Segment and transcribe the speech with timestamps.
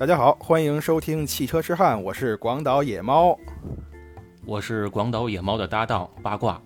[0.00, 3.38] 大家好，欢迎收听汽车痴汉，我是广岛野猫。
[4.46, 6.58] 我是广岛野猫的搭档八卦，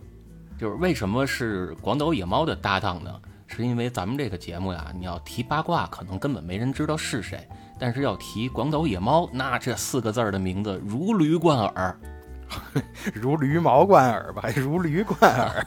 [0.56, 3.12] 就是为什么是广岛野猫的搭档呢？
[3.49, 7.38] 是因为咱们这个节目呀，你要提八卦，可能根本没人知道是谁；
[7.76, 11.98] 但是要提广岛野猫，那这四个字儿的名字如驴贯耳，
[13.12, 15.66] 如驴毛贯耳吧， 如驴贯耳？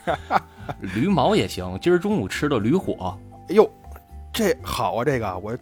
[0.80, 1.78] 驴毛也行。
[1.82, 3.70] 今儿中午吃的驴火，哎呦，
[4.32, 5.04] 这好啊！
[5.04, 5.54] 这个我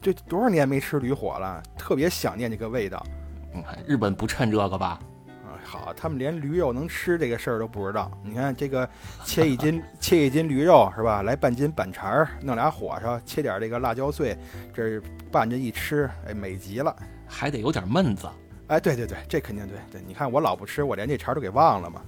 [0.00, 3.04] 这多少年没吃驴火了，特别想念这个味道。
[3.52, 4.98] 你看日本不趁这个吧？
[5.44, 8.10] 啊，好，他们连驴肉能吃这个事儿都不知道。
[8.22, 8.88] 你看这个，
[9.24, 11.22] 切一斤切一斤驴肉是吧？
[11.22, 14.36] 来半斤板肠儿，弄俩火烧，切点这个辣椒碎，
[14.72, 14.98] 这
[15.30, 16.94] 拌着一吃，哎，美极了。
[17.26, 18.26] 还得有点焖子
[18.68, 20.02] 哎，对对对，这肯定对对。
[20.06, 22.02] 你看我老不吃，我连这茬都给忘了嘛。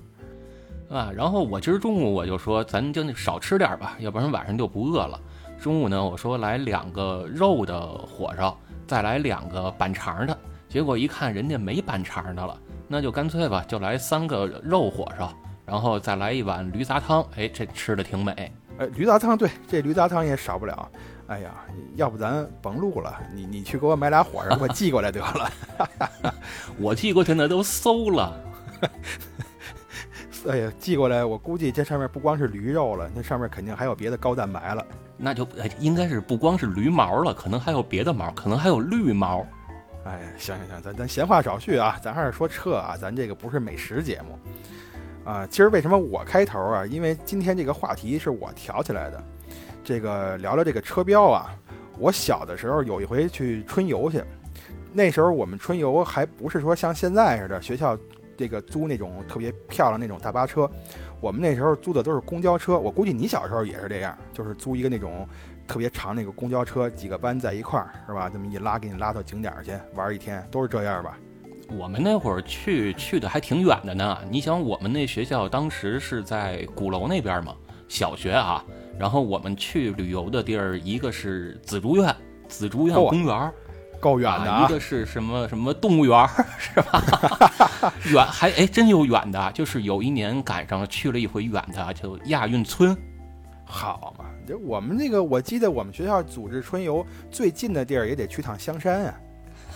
[0.88, 1.12] 啊。
[1.14, 5.20] 然后我今儿中午我就说，咱就那少吃点吧，要不然晚上就不饿了。
[5.62, 10.36] 中午呢，我说来两个肉的火烧，再来两个板肠的。
[10.68, 15.32] 结果一看人家没板肠的了，那就干脆吧，就来三个肉火烧，
[15.64, 17.24] 然后再来一碗驴杂汤。
[17.36, 18.52] 哎，这吃的挺美。
[18.76, 20.90] 哎，驴杂汤对，这驴杂汤也少不了。
[21.28, 21.54] 哎呀，
[21.94, 25.48] 要不咱甭录了，你你去给我买俩火烧，给我寄过来得了。
[26.76, 28.36] 我寄过去那都馊了。
[30.48, 34.84] 哎呀，寄过来，我估计这上面不光是驴肉了，那上面肯定还有别的高蛋白了。
[35.16, 39.46] 那就哎，应该是不光是驴毛了，可能还有别的毛，可能还有绿毛。
[40.04, 45.46] 哎，行行行，咱咱闲话少叙啊，咱还是说车啊，咱这个不是美食节目啊。
[45.46, 46.84] 今儿为什么我开头啊？
[46.86, 49.24] 因为今天这个话题是我挑起来的，
[49.84, 51.54] 这个聊聊这个车标啊。
[51.98, 54.24] 我小的时候有一回去春游去，
[54.92, 57.96] 那时候我们春游还不是说像现在似的，学校
[58.36, 60.70] 这个租那种特别漂亮那种大巴车，
[61.20, 62.78] 我们那时候租的都是公交车。
[62.78, 65.26] 我估计你小时候也是这样，就是租一个那种
[65.66, 68.28] 特别长那个公交车，几个班在一块儿，是吧？
[68.28, 71.18] 这么一拉，给你拉到景点儿去玩一天，都是这样吧？
[71.78, 74.18] 我们那会儿去去的还挺远的呢。
[74.28, 77.54] 你想，我们那学校当时是在鼓楼那边嘛，
[77.88, 78.64] 小学啊。
[78.98, 82.14] 然后我们去旅游的地儿，一个是紫竹院，
[82.46, 83.54] 紫竹院公园儿，
[84.02, 87.92] 够远的啊；一个是什么什么动物园儿，是吧？
[88.12, 92.96] 远还哎真有远的，就是有一年赶上去了一回远的，就亚运村。
[93.64, 99.14] 好嘛，这我们那个，我记得我们学校组织春游最近的地儿也得去趟香山啊。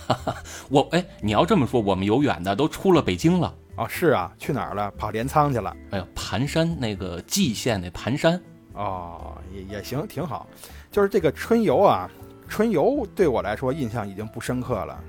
[0.69, 3.53] 我哎，你要这么说，我们有远的都出了北京了。
[3.77, 4.91] 哦，是啊，去哪儿了？
[4.97, 5.73] 跑镰仓去了。
[5.91, 8.39] 哎呦，盘山那个蓟县那盘山。
[8.73, 10.45] 哦，也也行，挺好。
[10.91, 12.09] 就是这个春游啊，
[12.47, 14.99] 春游对我来说印象已经不深刻了。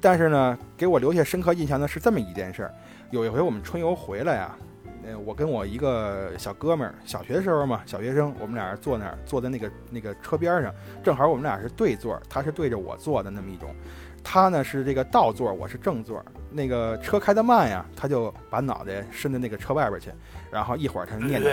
[0.00, 2.74] 但是呢，给我留下深刻印象的是这么一件事儿。
[3.10, 4.56] 有一回我们春游回来呀，
[5.04, 10.72] 呃，我跟我一个小哥们儿，小学时候嘛，小学生，我们俩人坐那儿，坐在那个那个车边上，
[11.02, 13.74] 正好我们俩是对座，他是对着我坐的那么一种。
[14.22, 16.22] 他呢是这个倒座，我是正座。
[16.50, 20.10] 那个车开得慢呀，他就把脑袋伸到那个车外边去，
[20.50, 21.44] 然后一会儿他念叨：“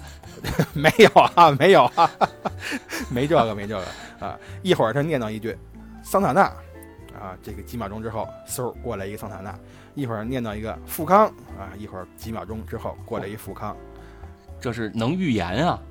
[0.74, 2.10] 没有啊，没有啊，
[3.10, 5.56] 没这个，没这个啊。”一会儿他念叨一句
[6.02, 6.50] ：“桑塔纳。”
[7.18, 9.58] 啊，这个几秒钟之后，嗖过来一个桑塔纳。
[9.94, 11.26] 一会儿念叨一个富康
[11.58, 13.74] 啊，一会儿几秒钟之后过来一富康，
[14.60, 15.82] 这是能预言啊。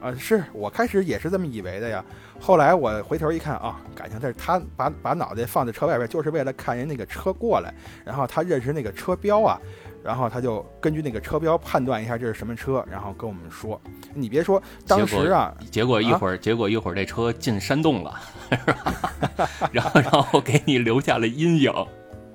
[0.00, 2.04] 啊，是我开始也是这么以为的呀。
[2.40, 9.60] 后来我回头一看啊，感情这是他把把脑袋放在车外边，就是为了看人那个车过来，然后他认识那个车标啊，
[10.02, 13.80] 然后他就根据那个车标判断一下这是什么车，然后跟我们说。
[14.14, 18.20] 你别说，当时啊，结果一会儿，结果一会儿这车进山洞了，
[18.50, 19.10] 是吧？
[19.72, 21.72] 然后然后给你留下了阴影。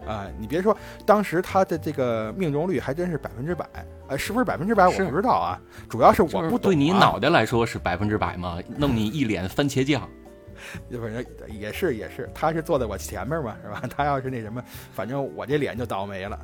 [0.06, 3.66] 啊，你别说，当时他的这个命中率还真是百分之百，
[4.10, 5.58] 呃，是不是百分之百我不知道啊。
[5.88, 6.60] 主要是我不懂。
[6.60, 8.60] 对你脑袋来说是百分之百吗？
[8.78, 10.08] 弄你一脸番茄酱。
[10.92, 13.82] 反正也是也是，他是坐在我前面嘛，是吧？
[13.96, 14.62] 他要是那什么，
[14.94, 16.38] 反正我这脸就倒霉了。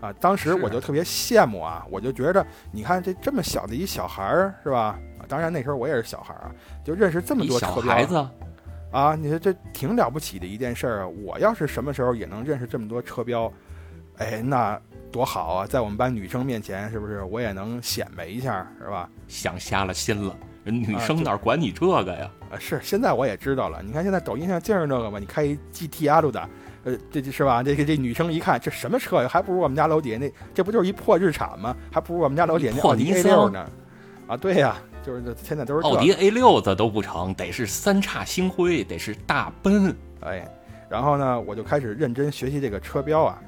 [0.00, 4.98] 啊，当时我就特别羡慕啊，我就觉着，你看这这么小的一小孩儿，是吧？
[5.26, 8.26] 当然那时候我也是小孩儿啊，就认识这么多小孩子。
[8.90, 11.08] 啊，你说这挺了不起的一件事儿啊！
[11.08, 13.52] 我要是什么时候也能认识这么多车标，
[14.18, 14.80] 哎，那
[15.10, 15.66] 多好啊！
[15.66, 19.10] 在我们班女生面前，是不是我也能显摆一下，是吧？
[19.26, 22.30] 想瞎了心了，人女生哪管你这个呀？
[22.52, 23.82] 啊，是，现在我也知道了。
[23.82, 26.48] 你看现在抖音上就是那个嘛，你开一 GTR 的，
[26.84, 27.62] 呃，这是吧？
[27.62, 29.28] 这个这女生一看，这什么车呀？
[29.28, 31.74] 还不如我们家楼底下那，这不就是一破日产吗？
[31.90, 33.68] 还不如我们家楼底下那奥迪 A 六呢？
[34.26, 34.76] 啊，对呀。
[35.04, 39.94] 就是现在都是奥迪 A 六子都不成，得是三叉星辉，得是大奔。
[40.22, 40.48] 哎，
[40.88, 43.38] 然后呢，我就开始认真学习这个车标啊。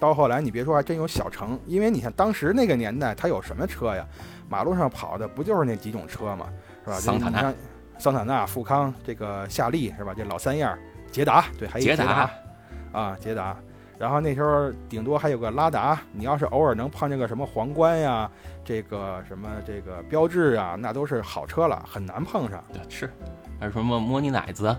[0.00, 4.04] 到后来，你别说，还真有小成，因为你看当时那个年代，它有什么车呀？
[4.48, 6.48] 马路上跑的不就是那几种车吗？
[6.84, 6.96] 是吧？
[6.98, 7.54] 桑塔纳、
[7.96, 10.12] 桑塔纳、富康、这个夏利，是吧？
[10.12, 10.76] 这老三样，
[11.12, 12.28] 捷达，对，还有一捷达
[12.92, 13.56] 啊，捷达。
[13.98, 18.28] 然后那时候顶多还有个拉达，你要是偶尔能碰见个什么皇冠呀，
[18.64, 22.62] 这个什么这个标志啊，那都是好车了，很难碰上。
[22.72, 23.08] 对是，
[23.60, 24.76] 还有什么摸你奶子，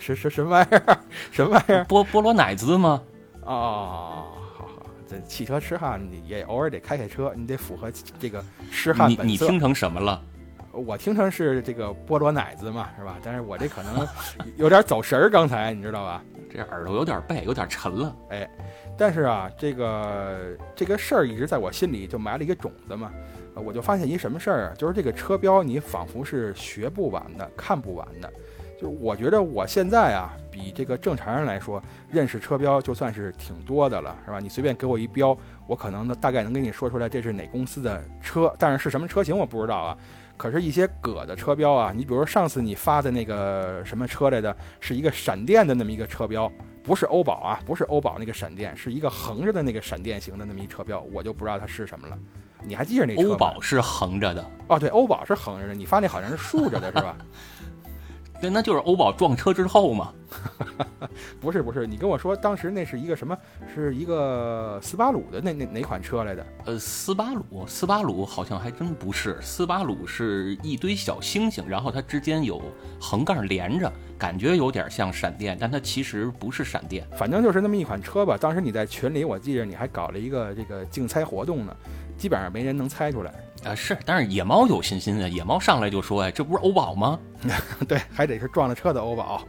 [0.00, 0.98] 是是什么玩意儿？
[1.30, 1.84] 什么玩意儿？
[1.84, 3.00] 菠菠萝奶子吗？
[3.42, 9.30] 哦，好好，这汽车痴汉你也偶尔得开开车，你得符合这个痴汉你本色。
[9.30, 10.20] 你听成什么了？
[10.72, 13.18] 我听成是这个菠萝奶子嘛，是吧？
[13.22, 14.04] 但是我这可能
[14.56, 16.24] 有点走神儿，刚才你知道吧？
[16.52, 18.14] 这耳朵有点背，有点沉了。
[18.30, 18.48] 哎
[18.98, 23.10] 但是啊，这个这个事儿一直在我心里就埋了一个种子嘛。
[23.54, 28.30] 我就发现一什么事儿啊，就是这个车标你仿佛是学不完的，看不完的。
[28.80, 34.40] 就是我觉得我现在啊，比这个正常人来说，认识车标就算是挺多的了，是吧？
[34.40, 39.98] 你随便给我一标，我可能呢大概能跟你说出来这是哪公司的车，但是是什么车型我不知道啊。
[40.42, 46.50] 可是，一些葛的车标啊，你比如说上次你发的那个什么车来的，是一个闪电的那么一个车标，
[46.82, 52.18] 不是欧宝啊，不是欧宝那个闪电，是一个横着的那个闪电型的那么一车标，我就不知道它是什么了。
[52.64, 57.16] 你还记着那车欧宝是横着的，哦，对，欧宝是横着的，你发那好像是竖着的，是吧？
[58.42, 60.12] 对，那就是欧宝撞车之后嘛。
[61.40, 63.38] 不是不是，你跟我说当时那是一个什么？
[63.72, 66.44] 是一个斯巴鲁的那那哪款车来的？
[66.64, 72.60] 呃，斯巴鲁，斯巴鲁好像还真不是，斯巴鲁是一堆小星星，然后它之间有
[73.00, 77.06] 横杠连着，感觉有点像闪电，但它其实不是闪电。
[77.16, 78.36] 反正就是那么一款车吧。
[78.36, 81.76] 当时你在群里，我记着你还搞了一个这个竞猜活动呢，
[82.18, 83.32] 基本上没人能猜出来。
[83.64, 87.18] 啊、是，但是野猫有信心啊，野猫上来就说：“哎，这不是欧宝吗？
[87.86, 89.42] 对，还得是撞了车的欧宝。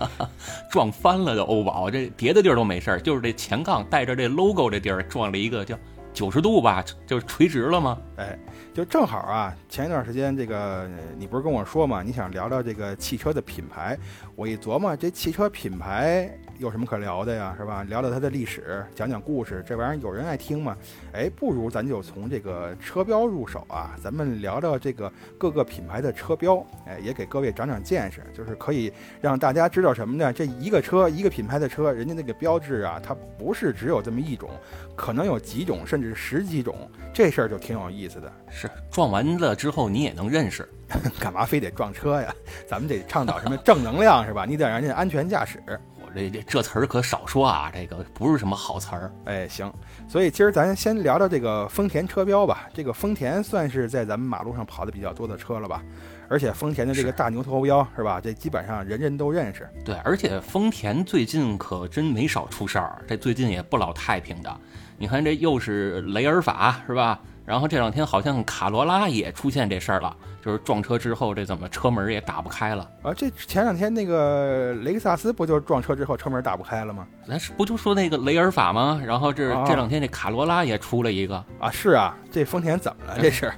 [0.70, 5.76] 撞翻了的欧宝，这别的地儿都没事儿，就是这前杠带着这 logo 这地儿撞了一个叫
[6.14, 7.98] 九十度吧，就是垂直了吗？
[8.16, 8.38] 哎，
[8.80, 10.88] 就正好啊，前一段时间这个
[11.18, 13.94] 你不是跟我说嘛，你想聊聊这个汽车的品牌，
[14.34, 17.82] 我一琢磨，这汽车品牌有什么可聊的呀，是吧？
[17.82, 20.74] 聊聊它的历史，讲讲故事，这玩意儿有人爱听吗？
[21.12, 28.90] 哎，不如咱就从这个车标入手啊，咱们聊聊这个各个品牌的车标，哎，也给各位长长见识，就是可以
[29.20, 30.32] 让大家知道什么呢？
[30.32, 34.48] 这一个车，一个品牌的车，人家那个标志啊，它不是只有这么一种，
[34.96, 38.32] 可能有几种，甚至十几种，这事儿就挺有意思的。
[38.48, 40.68] 是撞完了之后你也能认识。
[41.20, 42.34] 干嘛非得撞车呀？
[42.66, 44.44] 咱们得倡导什么正能量是吧？
[44.44, 45.62] 你得让人家安全驾驶。
[46.02, 49.12] 我这这这词儿可少说啊，这个不是什么好词儿。
[49.26, 49.72] 哎，行，
[50.08, 52.68] 所以今儿咱先聊聊这个丰田车标吧。
[52.74, 55.80] 这个丰田算是在咱们马路上跑的比较多的车了吧？
[56.28, 58.20] 而且丰田的这个大牛头标是吧？
[58.20, 59.68] 这基本上人人都认识。
[59.84, 64.52] 对，而且丰田最近可真没少出事儿，这最近也不老太平的。
[64.98, 67.20] 你看这又是雷尔法是吧？
[67.50, 72.88] 然后这两天好像卡罗拉也出现这事儿了，就是撞车之后这怎么车门也打不开了？
[73.02, 77.04] 啊，这前两天那个雷克萨斯不就是撞车之后车门打不开了吗？
[77.26, 79.02] 咱是不就说那个雷尔法吗？
[79.04, 83.18] 然后这啊这两天这卡罗拉也出了一个，啊，是啊，这丰田怎么了？
[83.20, 83.52] 这 是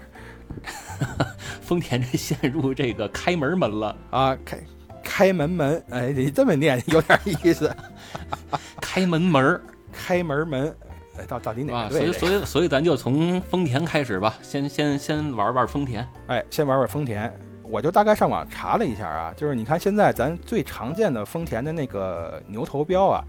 [1.61, 4.59] 丰田这陷入这个开门门了，啊，开
[5.03, 7.71] 开门门，哎，你这么念有点意思，
[8.81, 9.61] 开门门儿
[9.93, 10.75] 开门门，
[11.19, 11.63] 哎，到到底？
[11.63, 11.99] 哪个对？
[11.99, 16.07] 所以所以所以咱就从丰田开始吧，先先先玩玩丰田。
[16.29, 17.33] 哎，先玩玩丰田，
[17.63, 23.25] 我就大概上网查了一下啊，就是你看现在咱最常见的丰田的那个牛头标啊，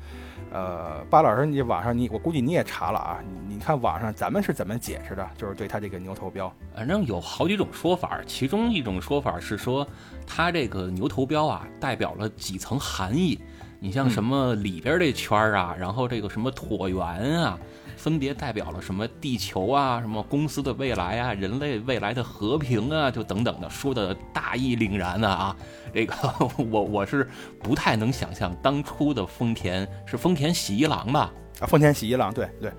[0.52, 5.30] 呃，巴老师你网上你我估计你也查了啊，你你看网上咱们是怎么解释的？
[5.38, 9.86] 就是对它这个牛头标，反正有好几种说法，其中一种说法是说，
[10.26, 13.38] 它这个牛头标啊，代表了几层含义。
[13.84, 17.06] 你像什么里边这圈儿啊，然后这个什么椭圆
[17.38, 17.60] 啊，
[17.98, 25.54] 分别代表了什么地球啊，什么公司的未来啊，人类未来的和平啊，就等等的，说的大义凛然的啊。
[25.94, 26.16] 这个
[26.72, 27.30] 我我是
[27.62, 31.30] 不太能想象当初的丰田是丰田喜一郎吧？
[31.60, 32.72] 啊，丰田喜一郎，对对，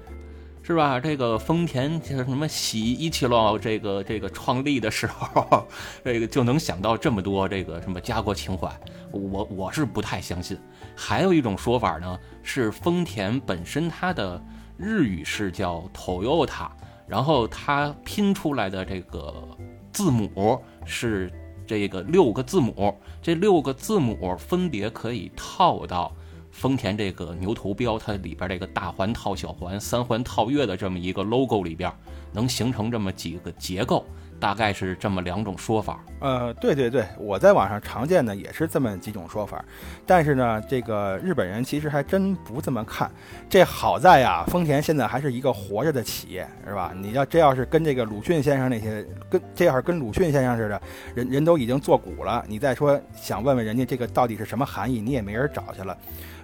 [0.66, 0.98] 是吧？
[0.98, 5.68] 这个丰田这个什么洗衣气了，这个这个创立的时候，
[6.02, 8.74] 这个就能想到这么多这个什么家国情怀，
[9.10, 10.58] 我我是不太相信。
[10.96, 14.42] 还有一种说法呢，是丰田本身它的
[14.78, 16.68] 日语是叫 Toyota，
[17.06, 19.46] 然后它拼出来的这个
[19.92, 21.30] 字母是
[21.66, 26.10] 这个六个字母，这六个字母分别可以套到
[26.54, 31.92] 丰田这个牛头标它里边这个大环套小环、三环套月的这么一个 logo 里边，
[32.32, 34.06] 能形成这么几个结构。
[34.40, 36.04] 大概是这么两种说法。
[36.20, 39.64] 呃，对对对，我在网上常见的也是这么几种说法，
[40.04, 43.10] 但是呢，这个日本人其实还真不这么看。
[43.48, 46.92] 这好在呀，丰田现在还是一个活着的企业，是吧？
[46.94, 50.82] 你要这要是跟这个鲁迅先生那些跟这要是跟鲁迅先生似的，
[51.14, 55.96] 人人都已经做古了，你再说想问问人家这个到底是什么含义，你也没人找去了。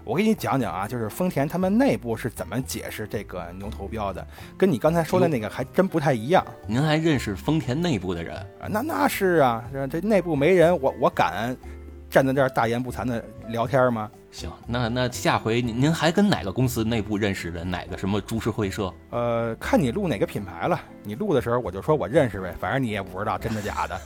[0.04, 4.26] 我给你讲讲啊，就是丰田他们内部是怎么解释这个牛头标的，
[4.56, 6.44] 跟你刚才说的那个还真不太一样。
[6.66, 8.68] 您还认识丰田内部的人啊？
[8.68, 11.56] 那那是啊，这内部没人，我我敢
[12.10, 14.10] 站在这儿大言不惭的聊天吗？
[14.32, 17.64] 行，那那下回您您还跟哪个公司内部认识的？
[17.64, 18.92] 哪个什么株式会社？
[19.10, 20.80] 呃，看你录哪个品牌了。
[21.02, 24.00] 你录的时候我就说我认识呗，反正你也不知道真的假的。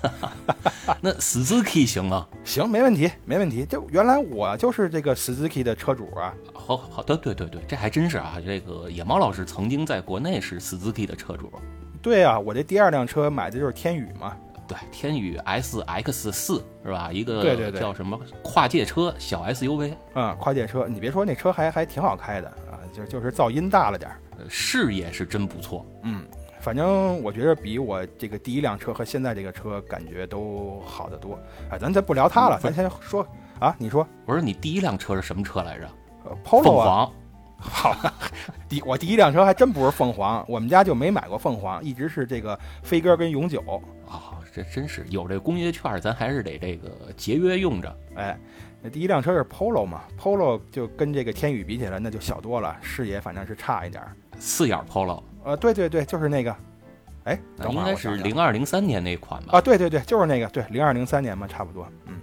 [1.01, 2.27] 那 Suzuki 行吗？
[2.45, 3.65] 行，没问题，没问题。
[3.67, 6.35] 就原来我就是这个 Suzuki 的车主啊。
[6.55, 8.37] 好好的，对对对，这还真是啊。
[8.45, 11.53] 这个野猫老师曾经在国内是 Suzuki 的车主。
[12.01, 14.35] 对啊，我这第二辆车买的就是天宇嘛。
[14.67, 17.11] 对，天宇 S X 四是吧？
[17.13, 20.87] 一个对对对，叫什么跨界车，小 SUV 啊，跨界车。
[20.89, 24.19] 你别说，那车还还挺好开的啊，就就是噪音大了点儿，
[24.49, 25.85] 视野是真不错。
[26.03, 26.25] 嗯，
[26.61, 31.39] 反正我觉得比我这个第一辆车和现在这个车感觉都好得多。
[31.71, 33.27] 哎，咱再不聊它了，咱先说
[33.59, 35.89] 啊，你说，我说你第一辆车是什么车来着？
[36.25, 37.13] 呃，Polo 凤凰。
[37.57, 37.97] 好，
[38.69, 43.63] 第我第一辆车还真不是凤凰，我们家就没买过凤凰，一直是这个飞鸽跟永久。
[44.07, 47.97] 啊，这真是有这工业券，咱还是得这个节约用着。
[48.15, 48.39] 哎，
[48.81, 54.01] 那第一辆车是 Polo 嘛，Polo 就跟这个天宇比起来，那就小多了，视野反正是差一点。
[54.39, 56.55] 四眼 Polo，呃，对对对，就是那个。
[57.25, 59.59] 哎，应该是零二零三年那款吧？
[59.59, 62.15] 啊，对对对，就是那个，对，零二零三年嘛，差不多，嗯，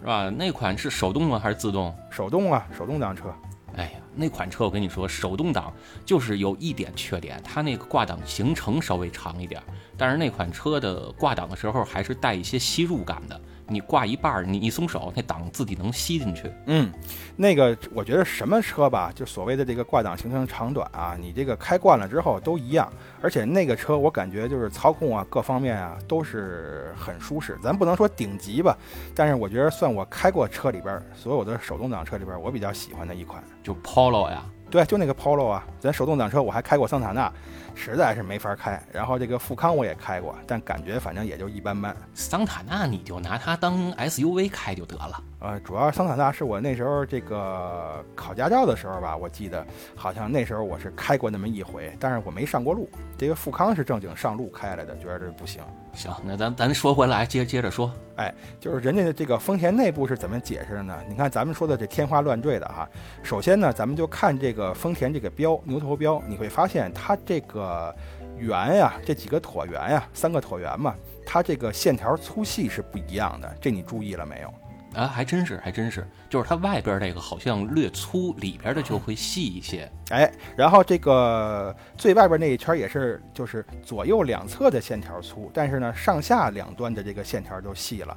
[0.00, 0.28] 是吧？
[0.28, 1.38] 那款是手动啊？
[1.38, 1.92] 还是自动？
[2.10, 3.34] 手动啊，手动挡车。
[3.74, 5.72] 哎呀，那款车我跟你说，手动挡
[6.04, 9.62] 就是有一点缺点，它那个挂档行程稍微长一点，
[9.96, 13.40] 但是那款车的挂档的时候还是带一些吸入感的。
[13.72, 16.50] 你挂一半儿，你一松手，那档自己能吸进去。
[16.66, 16.92] 嗯，
[17.36, 22.92] 那个我觉得什么车吧，就所谓的这个挂档行程长短啊，你这个开惯了之后都一样。
[23.22, 27.56] 而且那个车我感觉就是操控啊，各方面啊都是很舒适。
[27.62, 28.76] 咱不能说顶级吧，
[29.14, 34.42] 但是我觉得算我开过车里边所有的手动挡车里边，我比较喜欢的一款，就 Polo 呀。
[34.70, 37.30] 对，就那个 Polo 啊，咱手动挡车我还开过桑塔纳。
[37.74, 41.94] 实在是没法开，然后这个富康我也开过，但感觉反正也就一般般。
[42.14, 45.22] 桑塔纳你就拿它当 SUV 开就得了。
[45.40, 49.66] 呃，主要桑塔纳是我那时候这个考驾照的时候吧，我记得
[49.96, 52.88] 好像那时候我是开过那么一回，但是我没上过路。
[53.16, 55.62] 这个富康是正经上路开来的，觉得这不行。
[55.94, 57.90] 行，那咱咱说回来，接接着说。
[58.16, 60.98] 哎，就是人家的这个丰田内部是怎么解释的呢？
[61.08, 62.86] 你看咱们说的这天花乱坠的哈。
[63.22, 67.94] 首先呢，咱们就看这个丰田这个标牛头标，你会发现它这个
[68.36, 70.94] 圆呀，这几个椭圆呀，三个椭圆嘛，
[71.24, 73.50] 它这个线条粗细是不一样的。
[73.58, 74.52] 这你注意了没有？
[74.94, 79.90] 啊，还真是，还真是，就是它外边这个好像略粗，里边的就会细一些。
[80.10, 88.16] 哎，然后这个最外边那一圈也是，就是左右两侧的线条粗，但是呢，上下两端的这个线条就细了。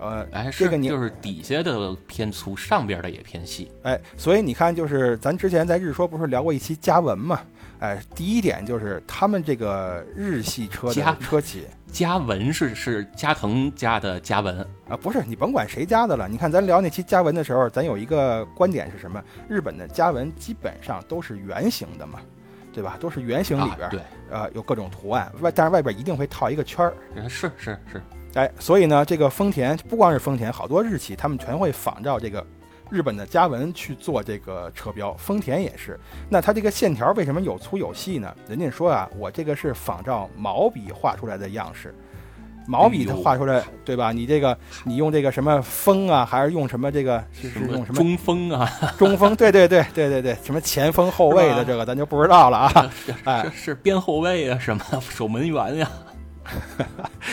[0.00, 3.70] 呃，哎，这个你就是底下的偏粗，上边的也偏细。
[3.82, 7.40] 哎，所以你看，就是咱之前在日说不是聊过一期加文嘛？
[7.80, 11.66] 哎，第一点就是他们这个日系车的车企。
[11.90, 16.28] 加文是是加藤家的加文啊，不是你甭管谁家的了。
[16.28, 19.22] 你看咱聊那期加文的时候，咱有一个观点是什么？
[19.48, 22.20] 日本的加文基本上都是圆形的嘛，
[22.74, 22.98] 对吧？
[23.00, 26.92] 都是圆形里边，对，呃，有各种图案外，但是外边一定会套一个圈儿。
[27.26, 28.02] 是是是，
[28.34, 32.44] 哎，所以呢，这个丰田不光是丰田，好多日企他们全会仿照这个。
[32.90, 35.98] 日本的嘉文去做这个车标，丰田也是。
[36.28, 38.34] 那它这个线条为什么有粗有细呢？
[38.48, 41.94] 人家说啊，我这个是仿照毛笔画出来的样式，
[42.66, 44.12] 毛笔它画出来，对吧？
[44.12, 48.70] 你这个你用这个什么风啊，还是用什么这个是是用什么中锋啊？
[48.98, 52.92] 中锋，对对对对对对，什么前锋后卫的这个咱就不知道了啊。
[53.24, 55.90] 哎，是边后卫啊，什么守门员呀？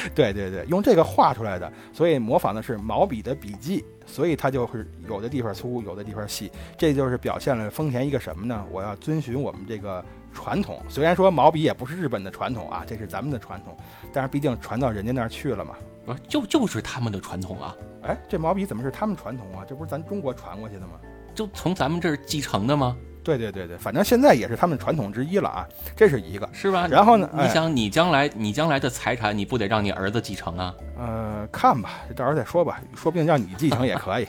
[0.13, 3.83] 对对对，用这个画出来的，所以模仿的是毛笔的笔迹。
[4.07, 8.63] 所以它就是有的地方粗，有的地方细，这就是表现了丰田一个什么呢？
[8.69, 10.79] 我要遵循我们这个传统。
[10.87, 13.75] 虽然说毛笔也不是日本的传统啊，这是咱们的传统，
[14.13, 15.73] 但是毕竟传到人家那儿去了嘛，
[16.05, 17.75] 不就就是他们的传统啊？
[18.03, 19.65] 哎，这毛笔怎么是他们传统啊？
[19.67, 20.99] 这不是咱中国传过去的吗？
[21.33, 22.95] 就从咱们这儿继承的吗？
[23.25, 26.87] 对对对对，反正现在也是他们传统之一了啊，这是一个，是吧？
[26.87, 30.73] 然后呢，你想你将来你将来的财产，你不得让你儿子继承啊？
[30.97, 34.27] 呃，看吧，到时候再说吧，说不定让你继承也可以。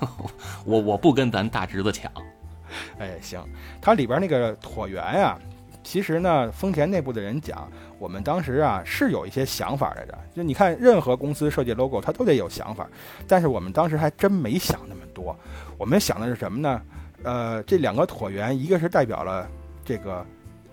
[0.64, 2.10] 我我不跟咱大侄子抢。
[2.98, 3.42] 哎，行，
[3.82, 5.36] 它里边那个椭圆呀，
[5.82, 7.68] 其实呢，丰田内部的人讲，
[7.98, 10.16] 我们当时啊是有一些想法来着。
[10.32, 12.86] 就你看，任何公司设计 logo，它都得有想法，
[13.26, 15.36] 但是我们当时还真没想那么多。
[15.76, 16.80] 我们想的是什么呢？
[17.22, 19.48] 呃，这两个椭圆，一个是代表了
[19.84, 20.24] 这个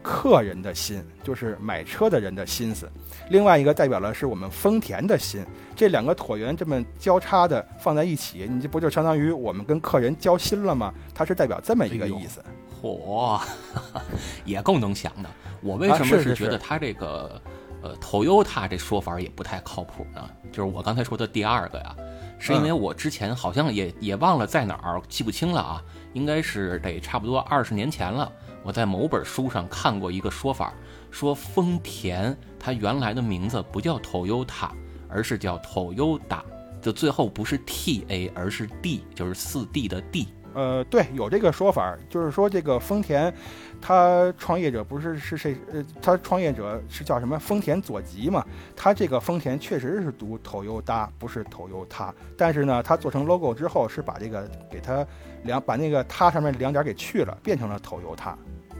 [0.01, 2.88] 客人的心，就是买车的人的心思；
[3.30, 5.46] 另外一个代表了是我们丰田的心。
[5.75, 10.94] 这两个椭圆这么交叉的放在一起，你这不就相当于我们跟客人交心了吗？
[11.13, 12.44] 它是代表这么一个意思。
[12.82, 13.42] 嚯，
[14.46, 15.30] 也够能想的。
[15.62, 17.42] 我为什么是是觉得他这个
[17.82, 20.30] 呃 Toyota 这说法也不太靠谱呢？
[20.51, 21.96] 就是我刚才说的第二个呀，
[22.39, 25.84] 是因为我之前好像也也忘了在哪儿，记不清了啊，
[26.18, 28.32] 应该是得差不多二十年前了。
[28.64, 30.74] 我在某本书上看过一个说法，
[31.12, 34.70] 说丰田它原来的名字不叫 Toyota，
[35.08, 36.42] 而是叫 Toyota，
[36.82, 40.28] 就最后不是 T A，而是 D，就是四 D 的 D。
[40.54, 43.32] 呃，对，有这个说法，就是说这个丰田，
[43.80, 45.56] 他创业者不是是谁？
[45.72, 47.38] 呃，他创业者是叫什么？
[47.38, 48.44] 丰田佐吉嘛。
[48.76, 52.12] 他这个丰田确实是读 Toyota，不是 Toyota。
[52.36, 55.06] 但是呢，他做成 logo 之后，是把这个给他
[55.48, 58.36] 两把那个它上面两点给去了，变成了 Toyota，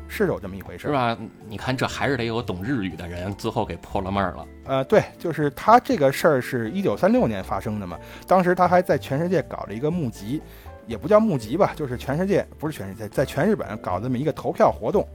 [0.08, 1.18] 是有这么一回事，是吧？
[1.48, 4.46] 你看，这还是得有懂日语的人，最后给破了闷儿了。
[4.66, 7.98] 呃，对，就是他这个事儿是一九三六年发生的嘛。
[8.28, 10.40] 当时他还在全世界搞了一个募集。
[10.86, 15.06] 也不叫募集吧，就是全世界不是全世界，在全日本搞这么一个投票活动，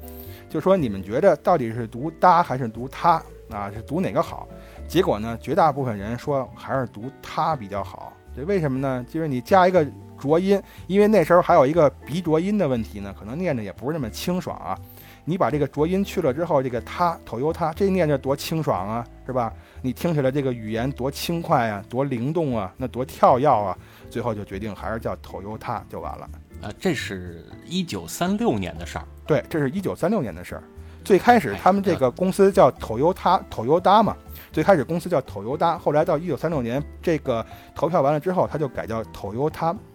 [0.47, 3.13] 就说你们觉得到底是读搭还是读他
[3.51, 3.71] 啊？
[3.75, 4.47] 是读哪个好？
[4.87, 8.13] 结果呢，绝大部分人说还是读他比较好。
[8.37, 9.03] 这为什么呢？
[9.09, 9.83] 就是你加一个
[10.23, 14.79] 浊音，因为那时候还有一个鼻浊音的问题呢，可能念着也不是那么清爽啊。
[15.25, 19.53] 你把这个浊音去了之后，这个他头油他这念着多清爽啊，是吧？
[19.81, 23.77] 你听起来这个语言多轻快啊，多灵动啊，那多跳跃啊。
[24.09, 26.29] 最后就决定还是叫 Toyota 就完了。
[26.63, 29.05] 啊，这是一九三六年的事儿。
[29.27, 30.63] 对，这是一九三六年的事儿。
[31.05, 34.17] 最开始他们这个公司叫 Toyota，Toyota 嘛。
[34.53, 39.03] 最开始公司叫 Toyota，后来到一九三六年这个投票完了之后，他就改叫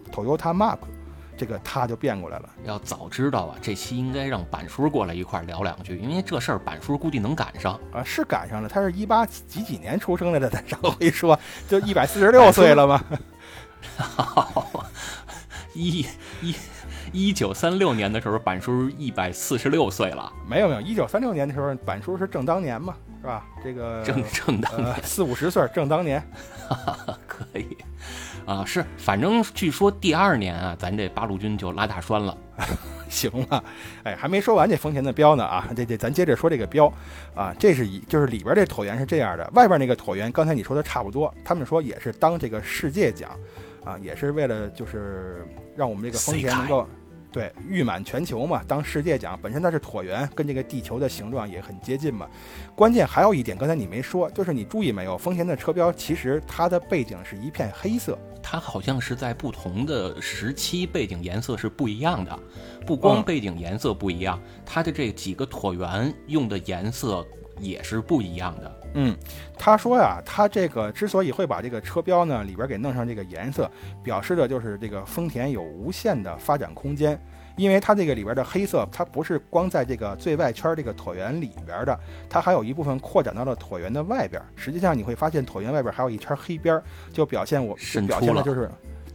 [0.08, 0.78] Toyota，Toyota Mark，
[1.36, 2.48] 这个他就变过来了。
[2.64, 8.02] 要早知道啊，这期应该让板叔过来一块聊两句，因为这事儿板叔估计能赶上啊。
[8.02, 11.38] 是赶上了，他是一八几几年出生来的，咱上回说
[11.68, 13.04] 就一百四十六岁了吗？
[15.74, 16.04] 一
[16.42, 16.54] 一
[17.12, 20.32] 一九三六年的时候，板叔一百四十六岁了。
[20.48, 23.46] 没有没有，一九三六年的时候，板叔是正当年嘛，是吧？
[23.62, 26.20] 这个正正当年四五十岁，正当年，
[27.28, 27.76] 可以
[28.48, 28.64] 啊。
[28.64, 32.36] 是，反正据说第二年啊，咱这八路军就拉大栓了。
[33.08, 33.64] 行了，
[34.02, 36.92] 哎，还没说完这丰田的标呢啊，这这咱接着说这个标
[37.34, 43.30] 啊，这是一就是里边这椭圆是这样的，外边那个椭圆，刚才你说的差不多，他们说也是当这个世界奖。
[43.84, 46.86] 啊，也是为了就是让我们这个丰田能够
[47.30, 52.26] 对誉满全球嘛，当世界奖本身它是椭圆，跟这个地球的形状也很接近嘛。
[52.74, 62.38] 关键还有一点，刚才你没说，就是你注意没有，丰田的车标其实它的背景是一片黑色，它好像是在不同的时期背景颜色是不一样的，
[62.86, 67.26] 不光背景颜色不一样，它的这几个椭圆用的颜色
[67.60, 68.77] 也是不一样的。
[68.94, 69.16] 嗯，
[69.58, 73.70] 他说呀，他这个之所以会把这个车标呢里边给弄上这个颜色，
[74.02, 77.20] 表示的就是这个丰田有无限的发展空间，
[77.56, 81.98] 因为它这个里边的黑色，它不是光在这个最外圈这个椭圆里边的，
[82.28, 84.42] 它还有一部分扩展到了椭圆的外边。
[84.56, 88.70] 实际上你会发现椭圆外边还有一圈黑边，就表现我表现的就是。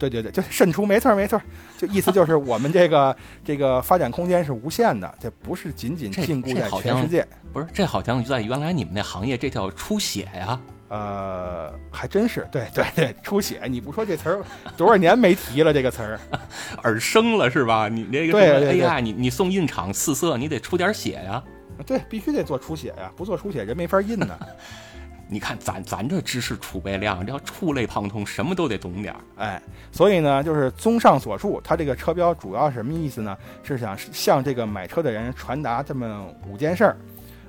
[0.08, 1.40] 对对对，就渗出，没错没错，
[1.78, 7.26] 就意思就是我们这个 这个发展空间是无限的，这不是仅仅禁锢在全世界。
[7.52, 10.60] 不是，这好像在原来你们那行业，这叫出血呀。
[10.88, 13.62] 呃，还真是，对对对，出血。
[13.68, 14.44] 你不说这词儿，
[14.76, 16.20] 多少年没提了这个词儿，
[16.84, 17.88] 耳生了是吧？
[17.88, 21.42] 你那个对 AI，你你送印厂四色，你得出点血呀。
[21.84, 24.38] 对，必须得做出血呀，不做出血人没法印呢。
[25.34, 29.20] 你看咱咱这知识储备量，这要触类旁通，什么都得懂点儿。
[29.36, 33.36] 哎，所以呢，就是综上所述，它这个车标主要什么意思呢？
[33.64, 36.96] 是想向这个买车的人传达这么五件事儿，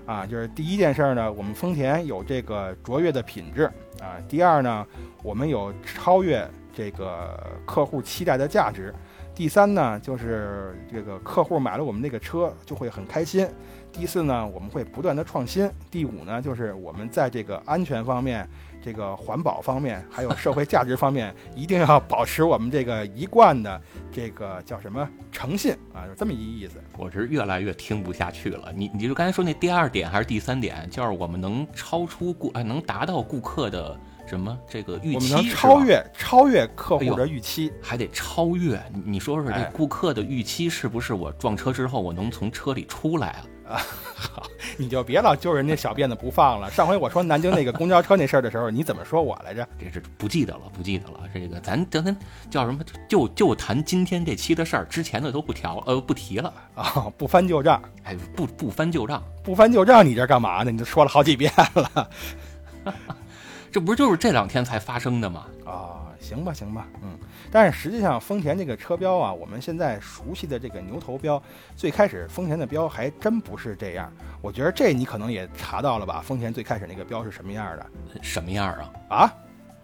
[0.07, 3.65] 啊，就是第一件事儿呢，我们丰田有这个卓越的品质
[4.01, 4.83] 啊；第二呢，
[5.21, 8.91] 我们有超越这个客户期待的价值；
[9.35, 13.47] 第三呢，就是这个客户买了我们那个车就会很开心。
[13.97, 15.71] 第四呢，我们会不断的创新。
[15.89, 18.45] 第五呢，就是我们在这个安全方面、
[18.83, 23.81] 这个环保方面，还有社会价值方面， 一定要保持我们这个一贯的
[24.11, 26.73] 这个叫什么诚信啊，就这么一意思。
[26.97, 28.71] 我是越来越听不下去了。
[28.75, 35.33] 你，你就刚才说那第二点还是第三点，就是我们能超出顾，哎，能达到顾客的什么这个预期？
[35.33, 38.77] 我们能超越超越客户的预期，还得超越。
[39.05, 41.13] 你说说这顾客的预期是不是？
[41.13, 43.45] 我撞车之后，我能从车里出来啊？
[43.67, 44.43] 好，
[44.77, 46.69] 你就别老揪人家小辫子不放了。
[46.69, 49.67] 上回我说南京那个公交车那事儿的时候，你怎么说我来着？
[49.79, 51.21] 这是不记得了，不记得了。
[51.33, 52.15] 这个咱咱咱
[52.49, 52.83] 叫什么？
[53.09, 56.53] 就就谈今天这期的事儿，之前的都不调，呃，不提了。
[56.75, 60.71] 啊，不翻旧账，哎，不不翻旧账，不翻旧账，你这干嘛呢？
[60.71, 62.09] 你都说了好几遍了。
[63.71, 65.45] 这不是就是这两天才发生的吗？
[65.65, 67.17] 啊，行吧，行吧，嗯。
[67.51, 71.41] 但是实际上，丰田这个车标啊，我们现在熟悉的这个牛头标，
[71.75, 74.11] 最开始丰田的标还真不是这样。
[74.41, 76.21] 我觉得这你可能也查到了吧？
[76.25, 77.85] 丰田最开始那个标是什么样的？
[78.21, 78.91] 什么样啊？
[79.09, 79.33] 啊？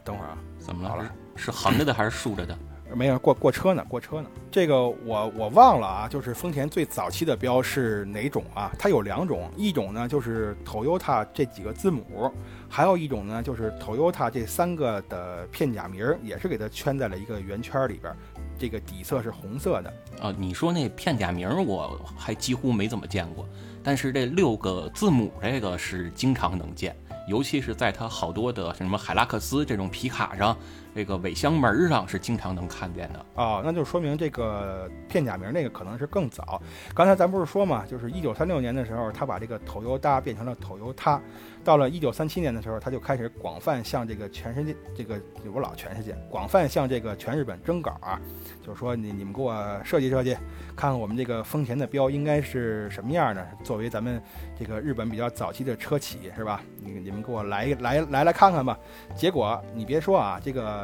[0.03, 1.11] 等会儿啊，怎么好了？
[1.35, 2.57] 是横着的还是竖着的？
[2.93, 4.29] 没有过过车呢，过车呢。
[4.51, 8.69] 这个我我忘了啊，就是丰田最早期的标是哪种啊？
[8.77, 12.29] 它有两种，一种呢就是 Toyota 这几个字母，
[12.73, 18.15] 还有一种呢就是 Toyota 这三个的片假名儿，也是给它圈在了一个圆圈里边。
[18.57, 20.33] 这个底色是红色的啊。
[20.37, 23.45] 你说那片假名儿我还几乎没怎么见过，
[23.83, 26.95] 但是这六个字母这个是经常能见，
[27.27, 30.57] 尤其是在它好多的什么海拉克斯这种皮卡上。
[30.93, 36.61] 这个尾箱门上是经常能看见的哦，那就说明这个片假名那个可能是更早。
[36.93, 41.21] 刚才咱不是说嘛，就是一九三六年的时候，他把这个“头油搭”变成了“头油他”。
[41.63, 45.21] 到了一九三七年的时候，他就开始广泛向这个全世界，这个
[45.53, 48.19] 我老全世界广泛向这个全日本征稿啊，
[48.65, 50.33] 就是说你你们给我设计设计，
[50.75, 53.47] 看看我们这个丰田的标应该是什么样的。
[53.63, 54.21] 作为咱们
[54.59, 56.61] 这个日本比较早期的车企是吧？
[56.83, 58.77] 你你们给我来来来来看看吧。
[59.15, 60.80] 结果你别说啊，这个。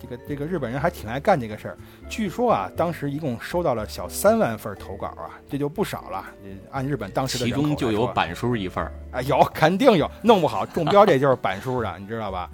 [0.00, 6.24] 这个这个日本人还挺爱干这个事儿，据说啊，当时一共收到了小三万份投稿啊，这就不少了。
[6.72, 12.50] 按日本当时的其中就有板书一份啊，有肯定有，弄不好中标这就是板书的，你知道吧？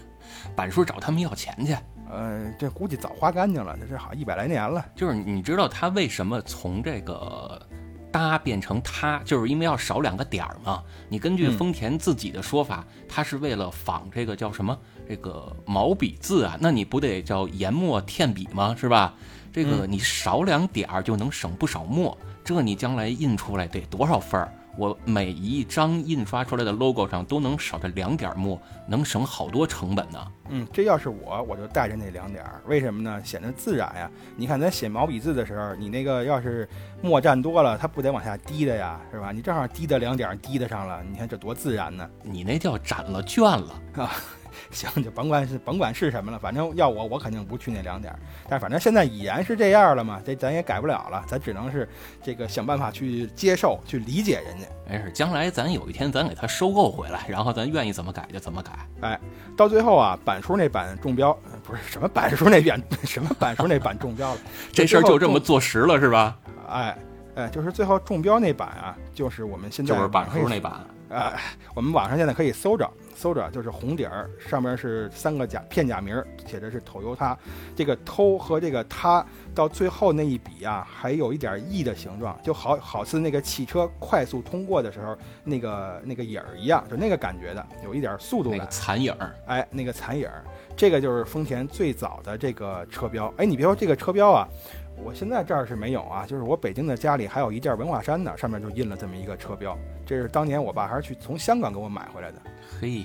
[0.56, 1.76] 板书找他们要钱去，
[2.10, 4.82] 呃，这估计早花干净了，这这好一百来年了。
[4.94, 7.60] 就是你知道他为什么从这个。
[8.12, 10.82] 搭变成他，就是因为要少两个点儿嘛。
[11.06, 14.74] 你根据丰田自己的说法，他是为了仿这个叫什么
[15.08, 16.56] 这个毛笔字啊？
[16.60, 18.74] 那你不得叫研墨添笔吗？
[18.78, 19.14] 是吧？
[19.52, 24.52] 这个你少两点儿就能省不少墨，这你将来印出来得多少份儿？
[24.76, 30.18] 我每一张印刷出来的 logo 上都能少这两点墨，能省好多成本呢。
[30.50, 33.18] 嗯，这要是我，我就带着那两点儿，为什么呢？
[33.24, 34.10] 显得自然呀。
[34.36, 36.68] 你看咱写毛笔字的时候，你那个要是
[37.00, 39.32] 墨蘸多了，它不得往下滴的呀，是吧？
[39.32, 42.06] 你正好滴的两点滴的上了，你看这多自然呢。
[42.22, 44.12] 你那叫斩了卷了啊。
[44.76, 48.14] 行，就甭管是甭管是什么了，反正要我，我肯定不去那两点。
[48.46, 51.88] 但反正现在已然是这样了嘛，这咱也改不了了，咱只能是
[52.22, 54.66] 这个想办法去接受、去理解人家。
[54.86, 58.72] 没事，将来咱有一天咱给他收购回来，然后咱愿意怎么改就怎么改。
[59.00, 59.18] 哎，
[59.56, 61.32] 到最后啊，板书那版中标，
[61.64, 64.40] 不是什么板书那版，什么板书那版 中标了，
[64.72, 66.36] 这事儿就这么坐实了是吧？
[66.68, 66.98] 哎
[67.34, 70.86] 哎，就是最后中标那版啊，就是我们现在就是板书那版。
[71.08, 71.32] 哎，
[71.74, 72.90] 我们网上现在可以搜着。
[73.16, 77.36] 搜着就是红底儿，上面是三个假片假名，写的是“偷油他”。
[77.74, 79.24] 这个“偷”和这个“他”
[79.54, 88.66] 到最后那一笔啊，还有一点 “e” 的形状，就好好似那个汽车快速通过的时候那个那个影儿一样，就那个感觉的，有一点速度感。
[88.68, 90.44] 残影儿，哎，那个残影儿，
[90.76, 93.32] 这个就是丰田最早的这个车标。
[93.38, 94.46] 哎，你别说这个车标啊，
[95.02, 99.76] 我现在这儿是没有啊，就是我北京的家里还有一件文化衫呢，上面就印了这么一个车标。
[100.06, 102.40] 这是当年我爸还是去从香港给我买回来的。
[102.80, 103.04] 嘿，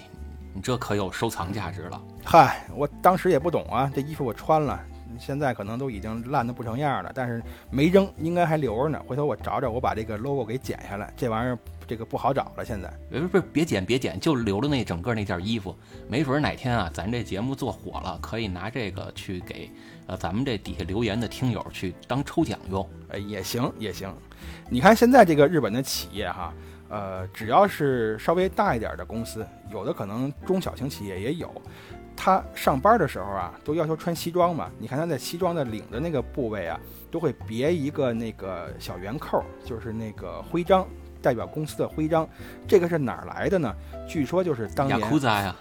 [0.53, 1.99] 你这可有收藏价值了。
[2.23, 4.79] 嗨，我当时也不懂啊，这衣服我穿了，
[5.17, 9.01] 现在可能都已经烂得不成样了，但是没扔，应该还留着呢。
[9.07, 11.11] 回头我找找，我把这个 logo 给剪下来。
[11.17, 12.93] 这玩意儿这个不好找了，现在。
[13.09, 15.75] 不不，别剪别剪，就留着那整个那件衣服。
[16.07, 19.71] 没准哪天啊，咱这节目做火了，可以拿这个去给
[20.05, 22.87] 呃咱们这底下留言的听友去当抽奖用。
[23.09, 24.13] 哎，也行也行。
[24.69, 26.53] 你看现在这个日本的企业哈。
[26.91, 31.49] 呃，只要是稍微大一点的公司，有的可能中小型企业也有，
[32.17, 34.69] 他上班的时候啊，都要求穿西装嘛。
[34.77, 36.77] 你看他在西装的领的那个部位啊，
[37.09, 40.85] 都会别一个那个小圆扣，就是那个徽章，
[41.21, 42.27] 代表公司的徽章。
[42.67, 43.73] 这个是哪儿来的呢？
[44.05, 44.99] 据说就是当年。
[44.99, 45.55] 雅库扎呀。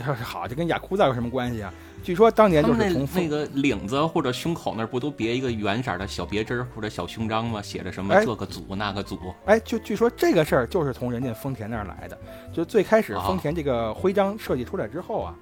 [0.24, 1.70] 好，这跟雅库扎有什么关系啊？
[2.02, 7.62] 据说当年就是从那个领子或者胸口那儿不都别一个圆色的小别针或者小胸章吗？
[7.62, 9.18] 写着什么这个组那个组？
[9.46, 12.18] 哎，就据说这个事儿就是从人家丰田那儿来的。
[12.52, 15.34] 就最开始丰田这个徽章设计出来之后啊，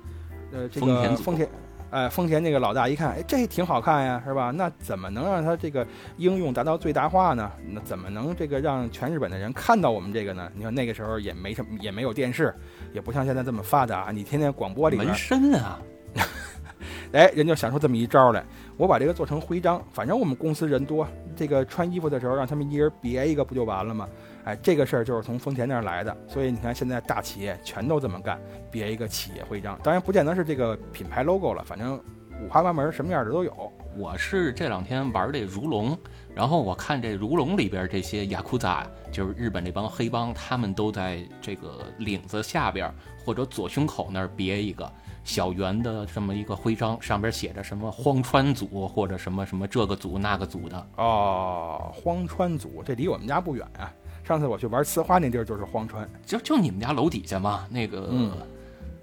[0.52, 1.48] 呃，这个丰田，
[1.90, 4.50] 哎，丰田那个老大一看，哎，这挺好看呀，是吧？
[4.50, 5.86] 那怎么能让它这个
[6.18, 7.50] 应用达到最大化呢？
[7.68, 10.50] 那怎么能这个让全日本的人看到我们这个呢？
[10.54, 12.54] 你看那个时候也没什么，也没有电视，
[12.92, 15.80] 也不像现在这么发达，你天天广播里纹身啊。
[17.12, 18.44] 哎，人就想出这么一招来，
[18.76, 24.08] 我把这个做成徽章，反正我们公司人多，这个穿衣服的时候让他们一人别一个不就完了吗？
[24.44, 32.00] 哎，这个事儿就是从丰田那儿来的，所以你看现在大企业全都这么干，别一个企业徽章，当然不见得是这个品牌 logo 了，反正
[32.42, 33.72] 五花八门，什么样的都有。
[33.96, 35.98] 我是这两天玩这如龙，
[36.32, 42.88] 然后我看这如龙里边这些雅库扎，就是日本那帮黑帮，他们都在这个领子下边
[43.24, 44.90] 或者左胸口那儿别一个
[45.24, 50.86] 小圆的这么一个徽章，上边写着什么荒川组或者什么什么这个组那个组的。
[50.96, 53.92] 哦，荒川组，这离我们家不远啊。
[54.24, 58.30] 上次我去玩呲花那地儿就是荒川，就就你们家楼底下嘛，那个。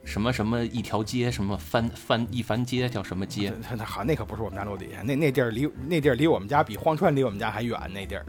[0.05, 3.51] 什么什么一条街，什么番番一番街，叫什么街？
[3.75, 7.77] 那好，那可不是我们家楼底下，那那地儿离那地儿离我们家比荒川离我们家还远。
[7.93, 8.25] 那地儿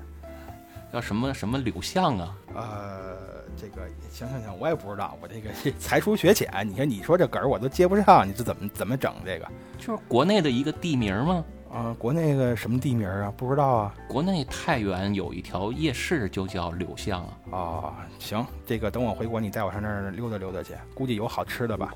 [0.92, 2.37] 叫什么什么柳巷啊？
[2.53, 6.49] 呃，这个行行行，我也不知道，我这个 才疏学浅。
[6.64, 9.49] 你看你说这梗儿我都接不上，你这怎么怎么整这个？
[9.79, 11.44] 就是国内的一个地名吗？
[11.71, 13.33] 啊，国内个什么地名啊？
[13.37, 13.94] 不知道啊。
[14.09, 17.33] 国内太原有一条夜市，就叫柳巷啊。
[17.51, 21.94] 哦，行，这个等我回国，你带我上那儿溜达溜达去，估计有好吃的吧？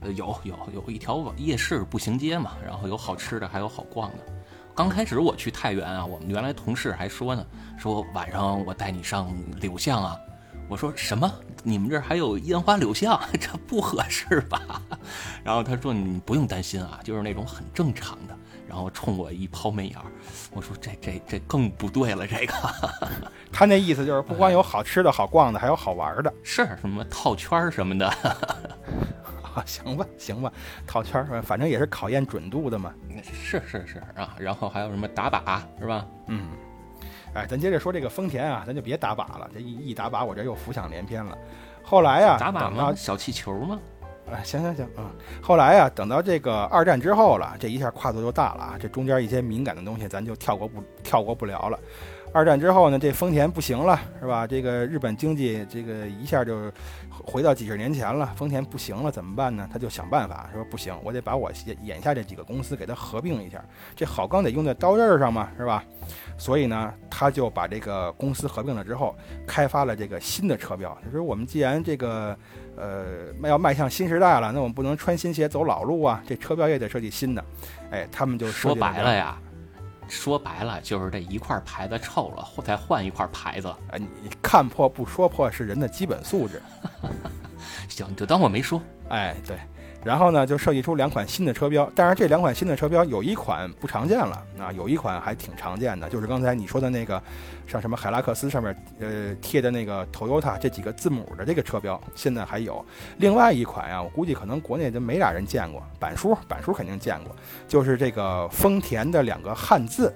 [0.00, 4.18] 呃，有有有一条夜市步行街嘛，然后有好吃的，还有好逛的。
[4.74, 7.46] 刚开始我去太原啊，我们原来同事还说呢，
[7.78, 10.16] 说晚上我带你上柳巷啊。
[10.72, 11.30] 我说什么？
[11.62, 13.20] 你们这儿还有烟花柳巷？
[13.38, 14.80] 这不合适吧？
[15.44, 18.34] 然后他说你不用担心啊，就是那种很正常的。
[18.66, 20.06] 然后冲我一抛媚眼儿，
[20.50, 22.54] 我说这这这更不对了，这个。
[23.52, 28.08] 他那意思就是不光有好吃的好逛的，还有好玩的，是什么套圈什么的。
[28.08, 30.50] 啊，行吧行吧，
[30.86, 32.94] 套圈反正也是考验准度的嘛。
[33.30, 36.06] 是是是啊，然后还有什么打靶是吧？
[36.28, 36.48] 嗯。
[37.34, 41.36] 哎，咱接着说这个丰田啊，咱就别打靶了，这一一打靶我这又浮想联翩了。
[41.82, 42.92] 后来呀，打靶吗？
[42.94, 43.78] 小气球吗？
[44.30, 45.10] 哎，行行行啊！
[45.42, 48.76] 后来呀，等到这个二战之后了，这一下跨度就大了啊！
[48.80, 51.78] 这中间一些敏感的东西，咱就跳过不跳过不聊了。
[52.32, 54.46] 二战之后呢，这丰田不行了，是吧？
[54.46, 56.70] 这个日本经济这个一下就
[57.24, 59.68] 回到几十年前了，丰田不行了，怎么办呢？
[59.72, 61.50] 他就想办法说不行，我得把我
[61.82, 63.62] 眼下这几个公司给它合并一下，
[63.94, 65.84] 这好钢得用在刀刃上嘛，是吧？
[66.36, 69.14] 所以呢，他就把这个公司合并了之后，
[69.46, 70.96] 开发了这个新的车标。
[71.04, 72.36] 他说我们既然这个。
[72.74, 76.22] 呃，要迈向新时代了，那我们不能穿新鞋走老路啊！
[76.26, 77.44] 这车标也得设计新的。
[77.90, 79.38] 哎，他们就说白了呀，
[80.08, 83.68] 说白了就是这一块牌子臭了，再换一块牌子。
[83.68, 86.62] 啊，你看破不说破是人的基本素质。
[87.88, 88.80] 行，你就当我没说。
[89.08, 89.58] 哎，对。
[90.04, 97.22] 然后呢，就设计出两款新的车标，但是这两款新的车标有一款不常见了啊，有一款还挺常见的，就是刚才你说的那个，
[97.66, 102.84] 像什么海拉克斯上面呃贴的那个 Toyota 这几个字母的这个车标，现在还有。
[103.18, 107.34] 另外一款呀，我估计可能国内都没俩人见过，板叔板叔肯定见过，
[107.68, 110.12] 就是这个丰田的两个汉字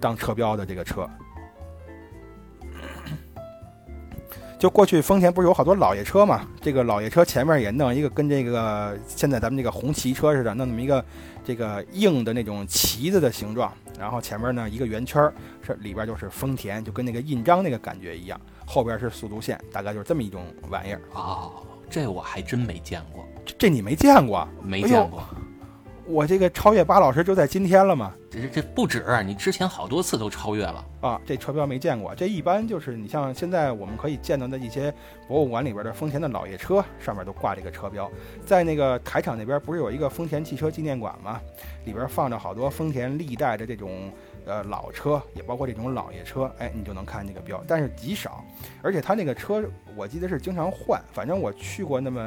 [0.00, 1.08] 当车标的这个车。
[4.58, 6.46] 就过去丰田不是有好多老爷车嘛？
[6.62, 11.04] 这个老爷车前面也弄一个跟这个现在咱们这个红旗车似的，弄那么一个
[11.44, 15.30] 这个硬的那种旗子的形状，然后前面呢一个圆圈，
[15.62, 21.00] 这里边就是丰田，就跟那个印章那个感觉一样，后边是速度线，大概就是这么一种玩意儿。
[21.12, 21.52] 哦，
[21.90, 23.26] 这我还真没见过，
[23.58, 24.48] 这你没见过？
[24.62, 25.22] 没见过。
[26.08, 28.14] 我这个超越巴老师就在今天了嘛？
[28.30, 31.20] 这这不止，你之前好多次都超越了啊！
[31.26, 34.92] 这车标没见过，这一般就是你像现在我们可以见到的一些
[35.26, 38.10] 博物馆里边的丰田的老爷车上面都挂这个车标，
[38.44, 41.40] 在那个台场那边不是有一个丰田汽车纪念馆吗？
[41.84, 44.12] 里边放着好多丰田历代的这种
[44.44, 48.44] 呃老车，也包括这种老爷车，哎，你就能看这个标，但是极少，
[48.82, 49.64] 而且他那个车
[49.96, 52.20] 我记得是经常换，反正我去过那么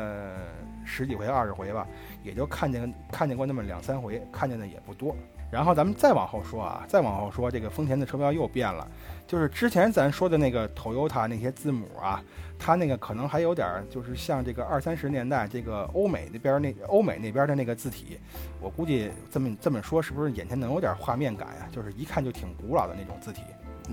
[0.86, 1.88] 十几回二十回吧。
[2.24, 5.16] 也就看见看见过那么两三回，看见的也不多。
[5.52, 8.88] 然后咱们再往后说啊，再往后说，这个丰田的车标又变了，
[9.26, 12.24] 就是之前咱说的那个 Toyota 那些字母啊，
[12.60, 18.20] 它那个可能还有点就是像这个二三十年代这个欧美那边那欧美那边的那个字体，
[18.62, 21.68] 我估计这么这么说是不是眼前能有点画面感呀？
[21.72, 23.42] 就是一看就挺古老的那种字体。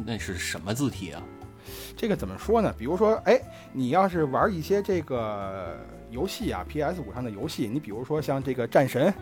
[0.05, 1.23] 那是什么字体啊？
[1.97, 2.71] 这个怎么说呢？
[2.77, 3.41] 比如说，哎，
[3.73, 5.79] 你要是玩一些这个。
[6.11, 9.12] 游戏啊，PS 五上的游戏，你比如说像这个战神，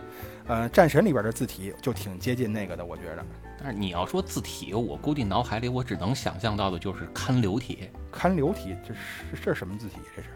[0.47, 3.25] 呃，战神里边的字体就挺接近那个的，我觉得。
[3.59, 7.89] 但是你要说字体，我估计脑海里我只能想象到的就是刊流体。
[8.13, 9.01] 刊流体，这是
[9.43, 9.97] 这是什么字体？
[10.15, 10.29] 这是？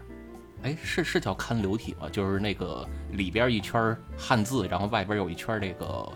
[0.63, 2.09] 哎，是是叫刊流体吗？
[2.11, 6.11] 就是那个里边一圈汉字，然后外边有一圈这个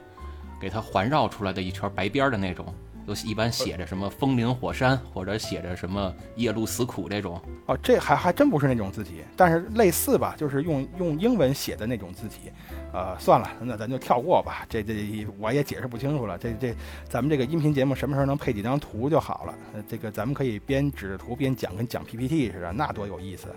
[0.59, 2.73] 给它环绕出来的一圈白边的那种。
[3.05, 7.41] 都一般写着什么风林火山，或者写着什么夜路死苦这种。
[7.65, 12.51] 哦，这还还真不是那种字体，但是类似吧，就是用用英文写的那种字体。
[12.93, 14.65] 呃，算了，那咱就跳过吧。
[14.69, 16.37] 这这我也解释不清楚了。
[16.37, 16.75] 这这
[17.09, 19.55] 咱们这个音频节目什么时候能配几张图就好了。
[19.87, 23.47] 这个咱们可以边指着图边讲，跟讲 PPT 似的，那多有意思。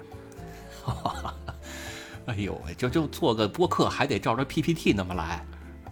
[2.27, 5.45] 哎呦喂，就就做个播客还得照着 PPT 那么来。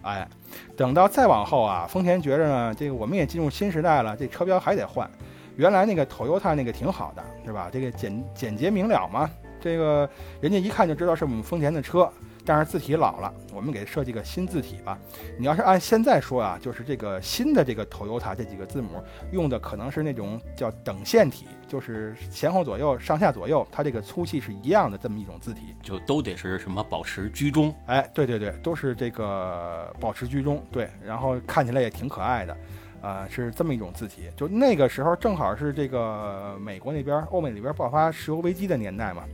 [0.04, 0.28] 哎，
[0.76, 5.10] 等到再往后啊，丰田觉着呢，这个我们也进入新时代了，这车标还得换。
[5.56, 7.68] 原来那个 Toyota 那个挺好的，是吧？
[7.72, 10.08] 这个简简洁明了嘛，这个
[10.40, 12.08] 人家一看就知道是我们丰田的车。
[12.46, 14.98] 但是字体老了，我们给设计个新字体吧。
[15.38, 27.74] 你要是按现在说啊，就是这个新的这个 Toyota 这几个字母用的可能是那种叫等线体，就是前后左右、上下左右，它这个粗细是一样的这么一种字体，就都得是什么保持居中。
[27.86, 30.64] 哎，对对对，都是这个保持居中。
[30.70, 32.56] 对，然后看起来也挺可爱的，
[33.02, 34.30] 啊，是这么一种字体。
[34.36, 39.24] 就那个时候正好是这个美国那边、欧美那边爆发石油危机的年代嘛，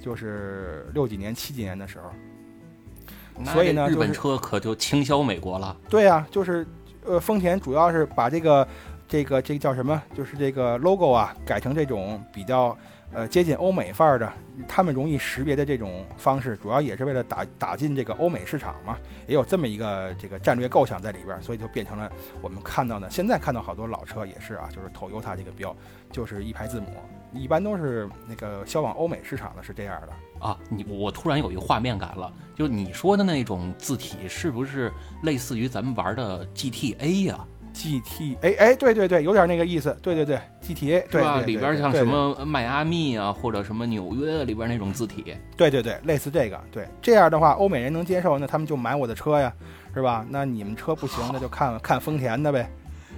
[0.00, 3.44] 就是六几年、七几年的时候。
[3.46, 5.76] 所以呢，日本车可就倾销美国了。
[5.88, 6.64] 对呀，就是，
[7.04, 8.68] 呃，丰田主要是把这个，
[9.10, 10.00] 这个，这个叫什么？
[10.14, 12.78] 就是这个 logo 啊，改成这种比较，
[13.12, 14.32] 呃，接近欧美范儿的，
[14.68, 18.96] 他们容易识别的这种方式，主要也是为了打打进这个欧美市场嘛，
[19.26, 22.08] 也有这么一个这个战略构想在里边，所以就变成了
[22.40, 23.10] 我们看到的。
[23.10, 25.74] 现在看到好多老车也是啊，就是 Toyota 这个标，
[26.12, 26.86] 就是一排字母。
[27.32, 30.56] 一般都是那个销往欧美市场的，是这样的啊。
[30.68, 34.92] 你我突然有一个画面感了，就你说的那种字体，是不是
[35.24, 39.96] 类似于咱们玩的 GTA 呀？GTA，哎，对对对，有点那个意思。
[40.02, 41.40] 对对对，GTA，对吧？
[41.40, 45.36] 里边像什么迈阿密啊，或者什么纽约里边那种字体。
[45.56, 46.60] 对对对，类似这个。
[46.70, 49.52] 对，这样的话，欧美人能接受，那他们就买我的车呀，
[49.94, 50.24] 是吧？
[50.28, 52.70] 那你们车不行，那就看看丰田的呗。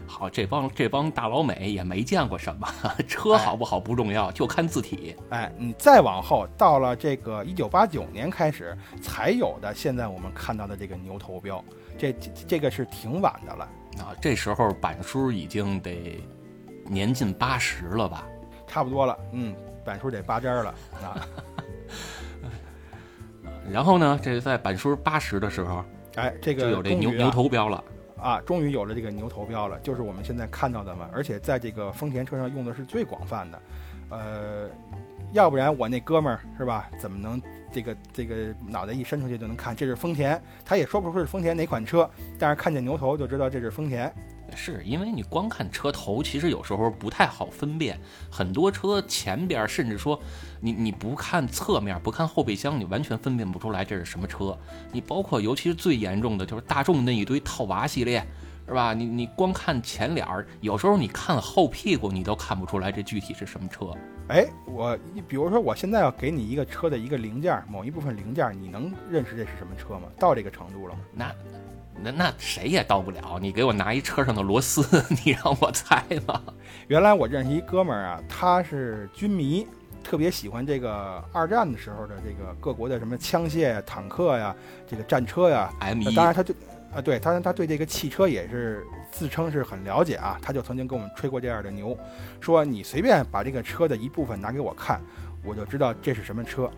[0.05, 2.69] 好，这帮这帮大老美也没见过什么
[3.09, 5.17] 车好不好不重要，就看字体。
[5.31, 11.65] 哎，你再往后到了这个一九八九年开始才有的，现在我们看到的这个牛头标，
[11.97, 12.12] 这
[12.47, 13.67] 这个是挺晚的了
[13.99, 14.15] 啊。
[14.21, 16.23] 这时候板叔已经得
[16.87, 18.27] 年近八十了吧？
[18.67, 21.27] 差不多了，嗯，板叔得八针了 啊。
[23.71, 25.85] 然后呢，这在板叔八十的时候，
[26.17, 27.83] 哎，这个就有这牛牛头标了。
[28.17, 33.63] 啊，终于有了这个牛头标了，就是我们现在看到的嘛，而且在这个丰田车上用的是最广泛的，
[34.11, 34.69] 呃，
[35.33, 40.41] 要不然我那哥们儿是吧，怎么能这个这个脑袋一伸出去就能看这是丰田？
[40.65, 42.09] 他也说不出是丰田哪款车，
[42.39, 44.13] 但是看见牛头就知道这是丰田。
[44.55, 47.99] 是因为你光看车头，其实有时候不太好分辨。
[48.31, 50.21] 很多车前边，甚至说
[50.61, 54.55] 你你不看侧面，不看后备箱，你完全分辨不出来这是什么车。
[54.93, 58.23] 你包括尤其是最严重的就是大众那一堆套娃系列，
[58.69, 58.93] 是吧？
[58.93, 60.27] 你你光看前脸，
[60.61, 63.95] 有时候你看后屁股，你都看不出来这具体是什么车。
[64.29, 70.09] 哎，我你比如说我现在要给你一个车的一个零件，某一部分零件，你能认识这是什么车吗？
[70.19, 71.01] 到这个程度了吗？
[71.13, 71.33] 那。
[72.05, 74.83] 那那谁也到不了，你给我拿一车上的螺丝，
[75.25, 76.43] 你让我猜吗？
[76.89, 79.67] 原来我认识一哥们儿啊，他是军迷，
[80.03, 84.57] 特别喜欢这个二战的时候的这个各国的什么枪械呀、坦克呀、
[84.89, 85.71] 这个战车呀。
[85.81, 86.57] M 一当然他对
[86.95, 91.96] 啊，对当然他对这个汽车也是自称是很了解啊，他就曾经跟我们吹过这样的牛，
[92.40, 95.01] 说你随便把这个车的一部分拿给我看，
[95.44, 96.68] 我就知道这是什么车。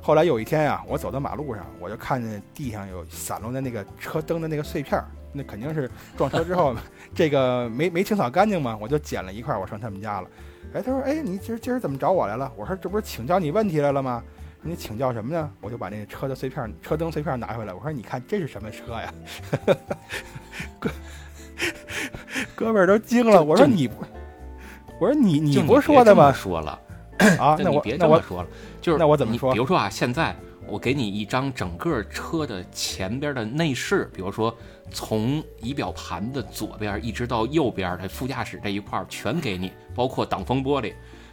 [0.00, 6.74] 后来有一天呀，我走到马路上，我就看见地上有散落的那个车灯的那个碎片，那肯定是撞车之后
[7.14, 10.28] 这个没没清扫干净嘛，我就捡了一块，我上他们家了。
[10.74, 14.22] 哎，他说：“哎，你今儿今儿怎么找我来了？”我说：“这不是请教你问题来了吗？
[14.62, 19.12] 你请教什么呢？”我就把那车的碎片、车灯碎片拿回来，我说：“你看这是什么车呀？”
[22.54, 23.42] 哥哥们儿都惊了。
[23.42, 24.04] 我说：“你不，
[25.00, 26.78] 我说你你不是说的吗？”说了。
[27.38, 28.48] 啊， 那我别这么说了，
[28.80, 29.52] 就是那我怎么说？
[29.52, 30.34] 比如说啊，现在
[30.66, 34.56] 我给你一张整个车的前边的内饰，比如说
[34.90, 40.92] 从仪表盘的左边一直到右边的副驾驶这一块全给你，包括挡风玻璃。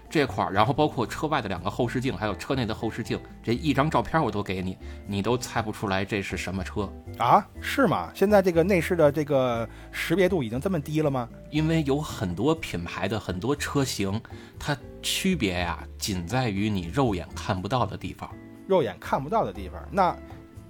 [0.10, 7.46] 这块儿，然后包括车外的两个后视镜，还有车内的后视镜，这一张照片我都给你，你都猜不出来这是什么车啊？
[7.62, 8.10] 是吗？
[8.16, 11.30] 现在这个内饰的这个识别度已经这么低了吗？
[11.52, 14.20] 因为有很多品牌的很多车型，
[14.58, 18.30] 它区别呀，仅在于你肉眼看不到的地方。
[18.68, 20.16] 肉眼看不到的地方，那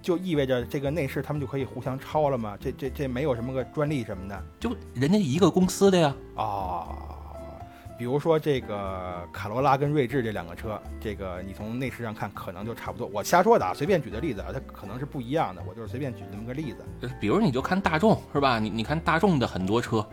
[0.01, 2.57] 就意味着这个内饰他们就可以互相抄了吗？
[2.59, 4.43] 这这这没有什么个专利什么的？
[4.59, 6.13] 就人家一个公司的呀。
[6.35, 7.15] 啊。
[7.99, 13.05] 比如说这个卡罗拉跟锐志这两个车，这个你从内饰上看可能就差不多。
[13.07, 15.61] 我瞎说的啊，随便举的例子啊，它可能是不一样的。
[15.67, 17.11] 我就是随便举这么个例子。
[17.19, 18.57] 比如你就看大众是吧？
[18.57, 20.07] 你你看大众的很多车，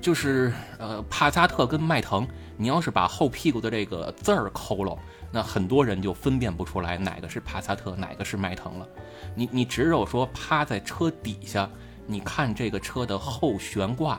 [0.00, 4.96] 就是呃帕萨特跟迈腾，你要是把后屁股的这个字儿抠了，
[5.30, 8.88] 那很多人就分辨不出来哪个是帕萨特，哪个是迈腾了。
[9.34, 11.68] 你你只有说趴在车底下，
[12.06, 14.18] 你看这个车的后悬挂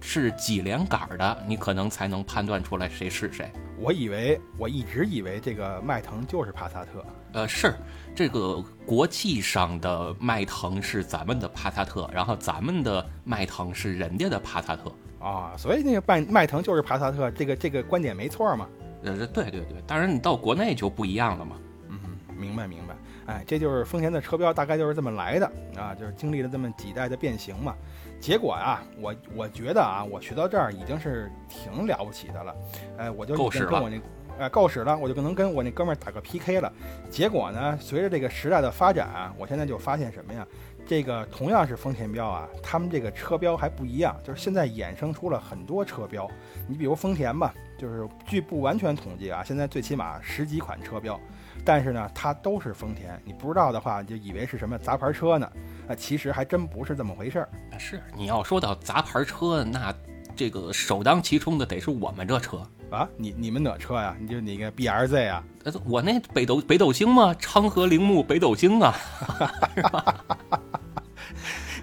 [0.00, 3.50] 是几连杆的，你可能才能判断出来谁是谁。
[3.78, 7.74] 我以为我一直以为这个迈腾就是帕萨特，呃，是
[8.14, 14.92] 这个国际上的迈腾是咱们的帕萨特，然后咱们的迈腾是人家的帕萨特。
[15.20, 18.68] 啊，所以那个迈迈腾就是帕萨特，这个这个观点没错嘛。
[19.02, 21.56] 呃，对对对，当然你到国内就不一样了嘛。
[21.88, 21.98] 嗯，
[22.36, 22.96] 明白明白。
[23.28, 27.76] 哎，这就是丰田的车标，大概就是这么来的啊，就是经历了这么几代的变形嘛。
[28.18, 32.56] 结果啊，我我觉得啊，我学到这儿已经是挺了不起的了。
[32.96, 34.00] 哎，我就够使跟我那，
[34.38, 36.72] 哎，够使了，我就可能跟我那哥们儿打个 PK 了。
[37.10, 40.44] 结果呢，随着这个时代的发展啊，我现在就发现什么呀？
[40.86, 46.26] 这个同样是丰田标啊，他们这个车标还不一样，就是现在衍生出了很多车标。
[46.66, 51.20] 你比如丰田吧，就是据不完全统计啊，现在最起码十几款车标，
[51.68, 53.20] 但是呢，它都是丰田。
[53.26, 55.46] 你不知道的话，就以为是什么杂牌车呢？
[55.86, 57.48] 啊，其实还真不是这么回事儿。
[57.76, 59.94] 是你要说到杂牌车，那
[60.34, 63.06] 这个首当其冲的得是我们这车啊。
[63.18, 64.16] 你你们哪车呀？
[64.18, 65.44] 你就你个 B R Z 啊？
[65.84, 67.34] 我那北斗北斗星吗？
[67.38, 68.94] 昌河铃木北斗星啊。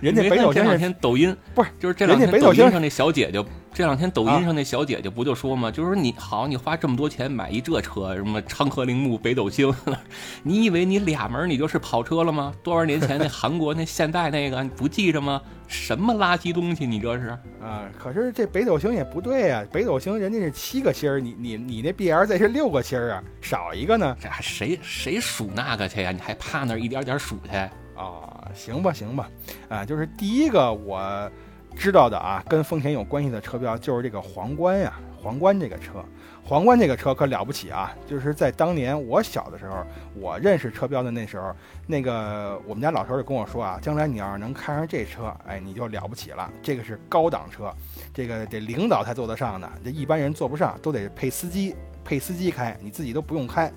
[0.01, 3.43] 人家北斗星这两天抖音不是，就是这两天抖音上那小姐姐，
[3.73, 5.71] 这两天抖音上那小姐姐不就说吗？
[5.71, 9.73] 就是说你好，你花这么多钱买一这车，什么昌河铃木、北斗星，
[10.43, 12.53] 你以为你俩门你就是跑车了吗？
[12.63, 15.41] 多少年前那韩国那现代那个你不记着吗？
[15.67, 16.85] 什么垃圾东西？
[16.85, 17.27] 你这是
[17.61, 17.89] 啊？
[17.97, 24.15] 可是这北斗星也不对啊，北斗星人家是七个星儿，你你你那 B L Z 是六个星儿啊，少一个呢？
[24.21, 26.11] 这还谁谁数那个去呀？
[26.11, 27.51] 你还趴那一点点数去？
[27.95, 29.29] 啊，行吧，行吧，
[29.69, 31.31] 啊，就是第一个我
[31.75, 36.03] 知道的啊，跟丰田有关系的车标就是这个皇冠呀，皇冠这个车，
[36.43, 37.93] 皇冠这个车可了不起啊！
[38.07, 39.83] 就是在当年我小的时候，
[40.13, 41.53] 我认识车标的那时候，
[41.87, 47.73] 那个我们家老头就跟我说啊，将来你要是能开上这车，哎，你就了不起了，这个是高档车，
[48.13, 51.75] 这个得领导才坐得上的，这一般人坐不上，都得配司机，
[52.05, 53.71] 配司机开，你自己都不用开。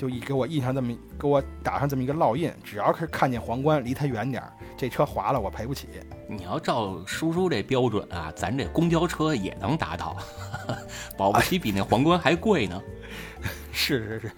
[0.00, 5.88] 就一给我印上这么给我打上这么一个烙印，只要是看见皇冠，离它远点儿，这车划了我赔不起。
[6.26, 10.16] 你要照叔叔这标准啊，咱这公交车也能达到，
[11.18, 12.80] 保不齐比那皇冠还贵呢。
[13.72, 14.32] 是是是。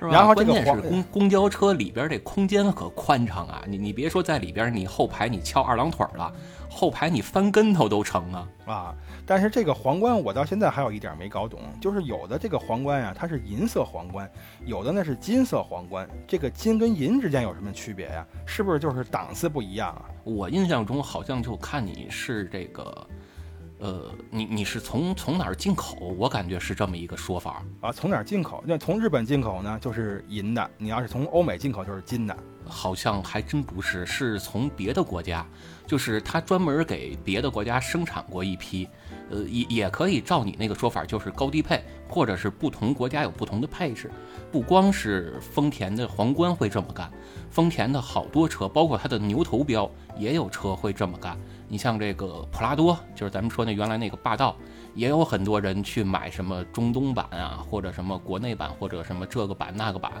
[0.00, 3.64] 然后关键是公公交车里边这空间可宽敞啊！
[3.66, 6.32] 你你别说在里边，你后排你翘二郎腿了，
[6.70, 8.94] 后排你翻跟头都成啊啊！
[9.28, 14.26] 但是这个皇冠我到现在还有一点没搞懂，就是有的这个皇冠呀，它是银色皇冠，
[14.64, 16.08] 有的呢是金色皇冠。
[16.26, 18.26] 这个金跟银之间有什么区别呀？
[18.46, 20.08] 是不是就是档次不一样啊？
[20.24, 23.06] 我印象中好像就看你是这个，
[23.78, 25.96] 呃，你你是从从哪儿进口？
[26.18, 27.92] 我感觉是这么一个说法啊。
[27.92, 28.62] 从哪儿进口？
[28.66, 32.36] 那从日本进口呢，就是银的；你要是从欧美进口，就是金的。
[32.70, 35.46] 好像还真不是，是从别的国家，
[35.86, 38.86] 就是他专门给别的国家生产过一批。
[39.30, 44.10] 呃，也也可以照你那个说法，就是高低配，或者是不同国家有不同的配置。
[44.50, 47.10] 不光是丰田的皇冠会这么干，
[47.50, 51.38] 丰田的好多车，包括它的牛头标，也有车会这么干。
[51.68, 54.56] 你像这个普拉多，就是咱们说那原来那个霸道，
[54.94, 60.12] 也有很多人去买什么中东版啊，或者什么国内版，或者什么这个版那个版，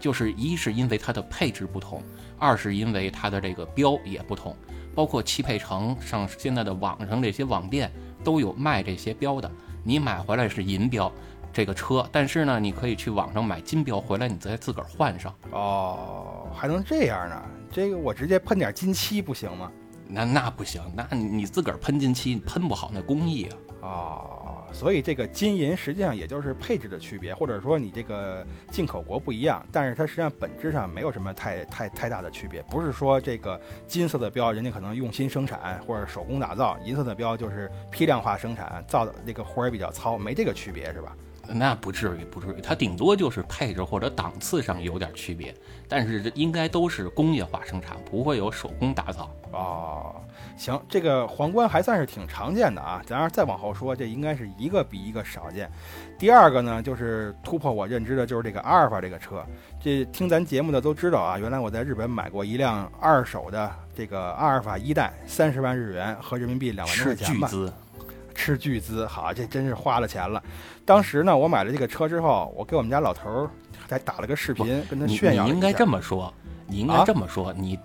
[0.00, 2.02] 就是一是因为它的配置不同，
[2.38, 4.56] 二是因为它的这个标也不同。
[4.94, 7.90] 包括汽配城上现在的网上这些网店。
[8.24, 9.50] 都有卖这些标的，
[9.82, 11.10] 你买回来是银标，
[11.52, 15.34] 这个车，但是呢，你可以去网上买金标回来，你再自个儿换上。
[15.50, 17.42] 哦，还能这样呢？
[17.68, 19.72] 这个我直接喷点金漆不行吗？
[20.12, 23.56] 那那不行，那你自个儿喷金漆，你喷不好那工艺啊。
[23.82, 24.38] 哦。
[24.72, 32.62] 所以这个金银实际上也就是配置的区别，或者说你这个进口国不一样，但是它实际上本质上没有什么太太太大的区别。
[32.70, 41.14] 不是说这个金色的标人家可能用心生产或者手工打造，银色的标就是批量化生产，造的那个活儿比较糙，没这个区别是吧？
[41.48, 45.54] 那不至于，不至于，它顶多就是配置或者档次上有点区别，
[45.88, 49.30] 但是应该都是工业化生产，不会有手工打造。
[49.52, 50.14] 哦，
[50.56, 53.02] 行，这个皇冠还算是挺常见的啊。
[53.06, 55.70] 咱要再往后说，这应该是一个比一个少见。
[56.18, 59.44] 第二个呢，就是突破我认知的，就是这个阿尔法这个车。
[59.78, 67.50] 这听咱节目的都知道啊，原来我在日本买过一辆二手的这个阿尔法一代，三十万日元和人民币两万多块钱吧。
[68.34, 70.42] 斥巨资，好，这真是花了钱了。
[70.84, 73.50] 当时呢，我买了这个车之后，我给我们家老头儿
[73.88, 75.44] 还打了个视频，跟他炫耀。
[75.44, 76.32] 你应该这么说，
[76.66, 77.78] 你应该这么说，你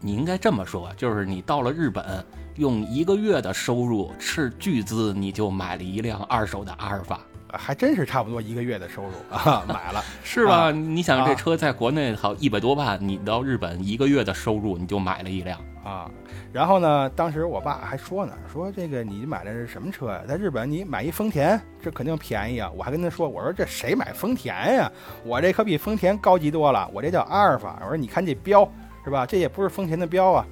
[0.00, 2.24] 你应该这么说，就是你到了日本，
[2.56, 7.20] 用一个月的收入斥巨资，你就买了一辆二手的阿尔法。
[7.58, 10.64] 还真是差不多一个月的收入啊， 买了是吧？
[10.64, 16.10] 啊你想这车在国内好一百多万，你到日本一个月的收入你就买了一辆，啊。
[16.52, 20.22] 然后呢，当时我爸还说呢，说这个你买的是什么车呀？
[20.26, 22.70] 在日本你买一丰田，这肯定便宜啊。
[22.74, 24.90] 我还跟他说，我说这谁买丰田呀？
[25.24, 27.78] 我这可比丰田高级多了，我这叫阿尔法。
[27.82, 28.68] 我说你看这标
[29.04, 29.24] 是吧？
[29.24, 30.44] 这也不是丰田的标啊。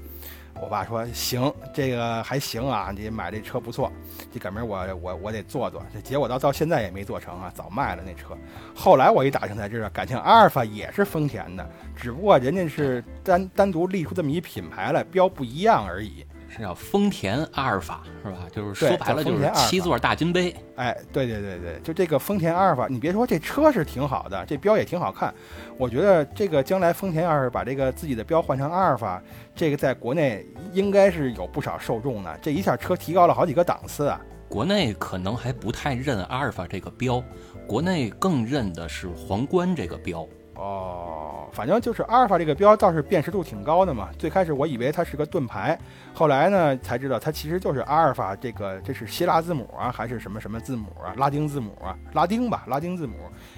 [0.65, 3.93] 我爸说行，这个还行啊，你买这车不错，
[4.33, 5.85] 这赶明儿我我我得坐坐。
[5.93, 8.35] 这结果到到现在也没做成啊，早卖了那车。
[8.75, 16.25] 后来我一打听才知道，感情阿尔法也是丰田的，只不过人家是单单独立出这么一品牌来，标不一样而已。
[16.55, 18.47] 是叫丰田阿尔法是吧？
[18.53, 20.55] 就是说白了就是七座大金杯。
[20.77, 25.35] 哎，对对对对，就这个丰田阿尔法，你别说这车是挺好的，这标也挺好看。
[25.77, 29.21] 我觉得这个将来丰田要是把这个自己的标换成阿尔法，
[29.55, 32.39] 这个在国内应该是有不少受众的。
[32.41, 34.21] 这一下车提高了好几个档次啊！
[34.49, 37.21] 国内可能还不太认阿尔法这个标，
[37.67, 40.25] 国内更认的是皇冠这个标。
[40.57, 44.09] 哦，反正就是阿尔法这个标倒是辨识度挺高的嘛。
[44.19, 45.79] 最开始我以为它是个盾牌，
[46.15, 53.15] 后来呢才知道它其实就是阿尔法这个这是希腊字母啊，还是什么什么字母啊，拉丁字母啊，拉丁吧，拉丁字母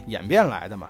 [0.07, 0.89] 演变来的嘛。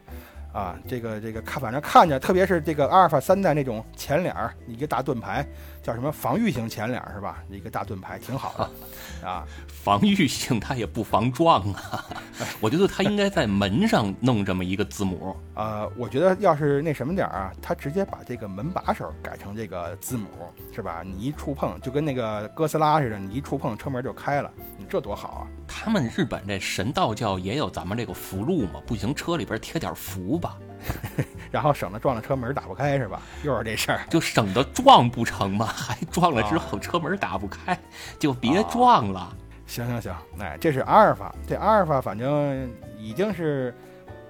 [0.52, 5.46] 啊，这个这个看，反正看着，特别是这个阿尔法三代那种前脸儿，一个大盾牌，
[5.86, 7.44] 叫什么防御型前脸儿是吧？
[7.48, 12.04] 一个大盾牌挺好的，啊，防御性它也不防撞啊，
[12.60, 15.36] 我觉得它应该在门上弄这么一个字母。
[15.54, 20.26] 呃，我觉得要是那什么点儿啊，它直接把这个门把手改成这个字母，
[20.74, 21.04] 是吧？
[21.04, 25.46] 你一触碰就跟那个哥斯拉似的，你一触碰车门就开了，你这多好啊！
[25.68, 28.82] 他们日本这神道教也有咱们这个符箓嘛？
[28.84, 30.58] 不行，车里边贴点符吧，
[31.50, 33.22] 然后省得撞了车门打不开是吧？
[33.42, 34.00] 又是这事儿。
[34.10, 35.66] 就省得撞不成嘛。
[35.66, 37.78] 还撞了之后车门打不开，
[38.18, 39.34] 就别撞了。
[39.66, 43.74] 行行行，哎，这是阿尔法，这阿尔法反正已经是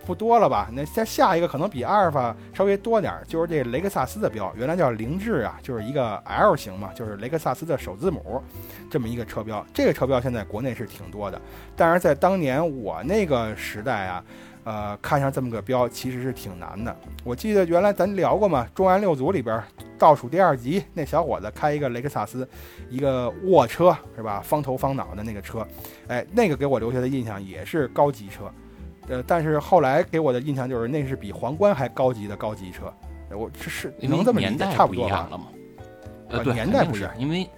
[0.07, 0.71] 不多了吧？
[0.73, 8.43] 那再下一个可能比阿尔法稍微多点儿，就是这雷克萨斯的标，原来叫凌志啊，就是一个 L 型嘛，就是雷克萨斯的首字母，
[8.91, 9.63] 这么一个车标。
[9.75, 11.39] 这个车标现在国内是挺多的，
[11.77, 14.25] 但是在当年我那个时代啊，
[14.67, 16.95] 呃，看上这么个标其实是挺难的。
[17.23, 19.63] 我记得原来咱聊过嘛，《重案六组》里边
[19.97, 22.47] 倒数第二集，那小伙子开一个雷克萨斯，
[22.91, 24.41] 一个卧车是吧？
[24.41, 25.65] 方头方脑的那个车，
[26.09, 28.51] 哎，那个给我留下的印象也是高级车。
[29.07, 32.93] 呃，但是后来给我的印象就是那是比皇冠还高级的高级车。
[33.31, 35.17] 呃我这是能这么理解年代差不多吧？
[35.17, 35.45] 样了吗。
[36.29, 37.49] 呃，年代不是因为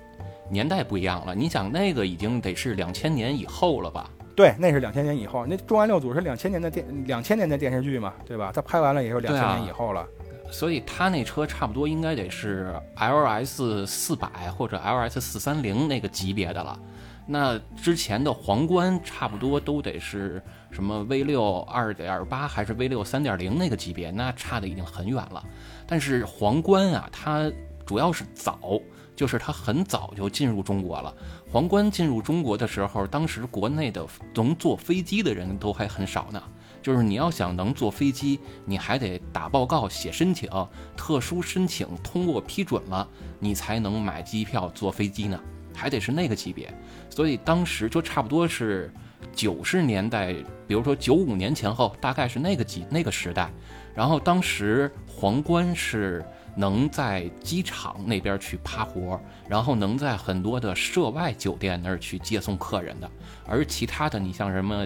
[0.51, 1.35] 年代不一样了。
[1.35, 4.11] 你想那个已经得是两千年以后了吧？
[4.39, 5.45] 对，那是两千年以后。
[5.47, 8.53] 那《重案六组》是两千年的电两千年的电视剧嘛，对吧？
[8.55, 10.07] 他拍完了也是两千年以后了。
[10.49, 16.78] 所以他那车差不多应该得是 LS 四百或者 LS 四三零那个级别的了。
[17.26, 25.43] 那之前的皇冠差不多都得是什么 V 六二点八还是 V 六三点零那个级别，那差的已经很远了。
[25.84, 27.51] 但是皇冠啊，它
[27.84, 28.80] 主要是早，
[29.16, 31.12] 就是它很早就进入中国了。
[31.51, 36.42] 皇冠进入中国的时候，当时国内的能坐飞机的人都还很少呢。
[36.82, 40.49] 就是你要想能坐飞机，你还得打报告、写申请，
[40.94, 43.09] 特殊申请通过批准了，
[43.40, 45.40] 你才能买机票坐飞机呢，
[45.74, 46.70] 还得是那个级别。
[47.09, 48.92] 所以当时就差不多是
[49.32, 50.34] 九十年代，
[50.66, 53.51] 比如说九五年前后，大概是那个级那个时代。
[53.94, 56.22] 然后当时皇冠是
[56.59, 63.09] 能在机场那边去趴活，然后能在很多的涉外酒店那儿去接送客人的，
[63.47, 64.85] 而其他的你像什么，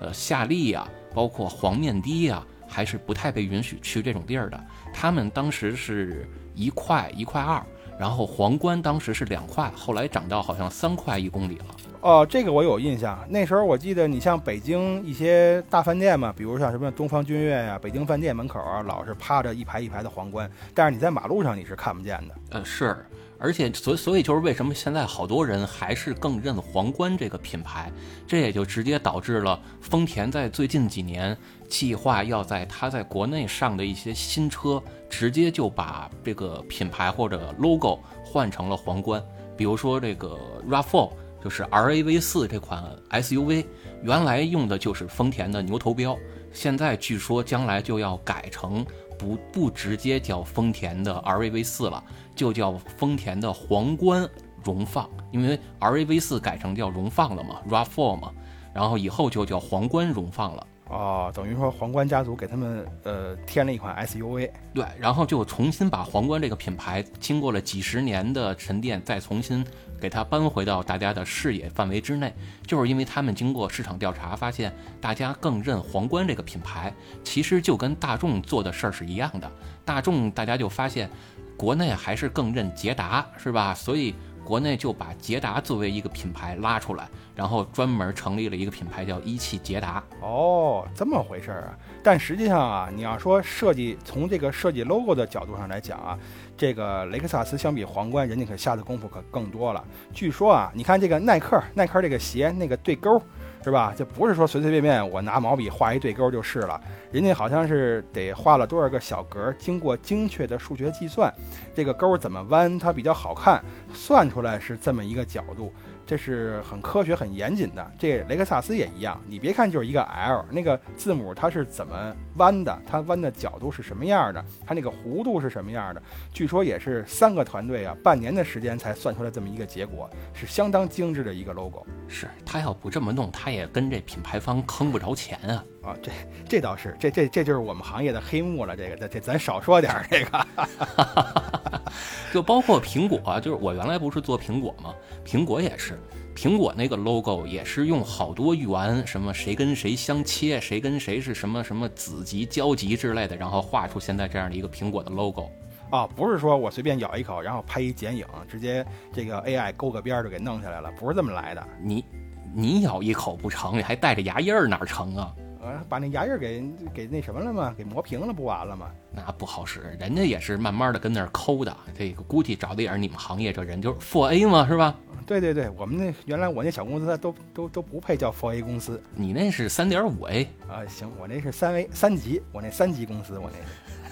[0.00, 4.64] 呃夏利呀、包括黄面的呀、还是不太被允许去这种地儿的。
[4.92, 7.64] 他们当时是一块一块二，
[7.98, 11.66] 然后皇冠当时是两块，后来涨到好像三块一公里了。
[12.04, 13.18] 哦，这个我有印象。
[13.30, 22.34] 那时候我记得，你像北京一些大饭店嘛，比如像什么东方君悦呀、北京饭店门口啊，老是趴着一排一排的皇冠，但是你在马路上你是看不见的。
[22.50, 22.94] 呃，是，
[23.38, 27.90] 而且所所以就是为什么现在好多人还是更认皇冠这个品牌，
[28.26, 31.34] 这也就直接导致了丰田在最近几年
[31.70, 34.78] 计划要在它在国内上的一些新车，
[35.08, 39.24] 直接就把这个品牌或者 logo 换成了皇冠，
[39.56, 40.38] 比如说这个
[40.68, 41.10] RAV4。
[41.44, 43.66] 就是 RAV 四这款 SUV，
[44.02, 46.16] 原来用的就是丰田的牛头标，
[46.54, 48.82] 现在据说将来就要改成
[49.18, 52.02] 不不直接叫丰田的 RAV 四了，
[52.34, 54.26] 就叫丰田的皇冠
[54.64, 58.32] 荣放，因为 RAV 四改成叫荣放了嘛，RAV4 嘛，
[58.72, 60.66] 然后以后就叫皇冠荣放了。
[60.88, 69.64] 哦，等于说皇冠家族给他们呃添了一款 SUV，对，然后就重新把皇冠这个品牌经过了几十年的沉淀，再重新
[69.98, 72.32] 给它搬回到大家的视野范围之内，
[72.66, 76.92] 就是因为他们经过市场调查发现，大家更认皇冠这个品牌，
[77.24, 79.50] 其实就跟大众做的事儿是一样的。
[79.86, 81.10] 大众大家就发现，
[81.56, 83.72] 国内还是更认捷达，是吧？
[83.72, 84.14] 所以
[84.44, 90.02] 国内就把捷达作为一个品牌拉出来，然后专门成立了一个品牌叫一汽捷达。
[90.20, 91.78] 哦，这么回事儿啊！
[92.02, 96.18] 但实际上啊，你要说设计从这个设计 logo 的角度上来讲啊，
[96.56, 99.82] 这个雷克萨斯相比皇冠，人家可下的功夫可更多了。
[100.12, 103.20] 据说啊，你看这个耐克，耐克这个鞋那个对勾，
[103.64, 103.94] 是吧？
[103.96, 106.78] 这不是说随随便便我拿毛笔画一对勾就是了，
[107.10, 111.32] 人家好像是得画了多少个小格，经过精确的数学计算，
[111.74, 115.72] 这个勾怎么弯它比较好看，算出来是这么一个角度。
[116.06, 117.92] 这是很科学、很严谨的。
[117.98, 126.02] 这雷克萨斯也一样，你别看就是一个 L，那个字母它是怎么弯的，它弯的角度是什么样的，它那个弧度是什么样的，
[126.32, 131.86] 据说也是三个团队啊，半年的时间才算出来这么一个结果，是相当精致的一个 logo。
[132.06, 135.64] 是他要不这么弄，他也跟这品牌方坑不着钱啊。
[135.84, 136.10] 啊，这
[136.48, 138.74] 这倒是，这这这就是我们行业的黑幕了。
[138.76, 140.46] 这个，这这咱少说点儿这个。
[142.32, 144.94] 就包括苹果，就是我原来不是做苹果吗？
[145.24, 146.00] 苹果也是，
[146.34, 155.48] 苹果那个 logo 也是用好多圆，什么谁跟谁相切，谁跟谁是什么什么子集、交集之类的，然后画出现在这样的一个苹果的 logo。
[155.90, 161.64] 啊，不是说我随便咬一口，然后拍一剪影，直接这个 AI 勾个边儿就给弄下来了，不是这么来的。
[161.80, 162.04] 你
[162.52, 165.32] 你咬一口不成，你还带着牙印儿哪成啊？
[165.64, 166.62] 呃，把那牙印给
[166.92, 167.74] 给那什么了吗？
[167.76, 168.90] 给磨平了不完了吗？
[169.10, 171.74] 那不好使，人家也是慢慢的跟那儿抠的。
[171.96, 174.94] 这个估计找的也是你们行业这人，就是 Four A 嘛，是吧？
[175.26, 179.02] 对对对，我们那原来我那小公司都都都不配叫 Four A 公司。
[179.14, 180.84] 你那是三点五 A 啊？
[180.86, 183.64] 行，我那是三 A 三级，我那三级公司，我那是。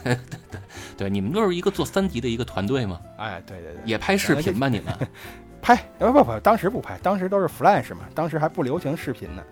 [0.03, 0.19] 对
[0.97, 3.01] 对，你们都是一个做三级的一个团队吗？
[3.19, 4.69] 哎，对对对，也拍视频吧？
[4.69, 4.93] 你们
[5.61, 5.77] 拍？
[5.99, 9.43] 不不不，当时不拍，当时都是 Flash 嘛，当时还不流行视频呢。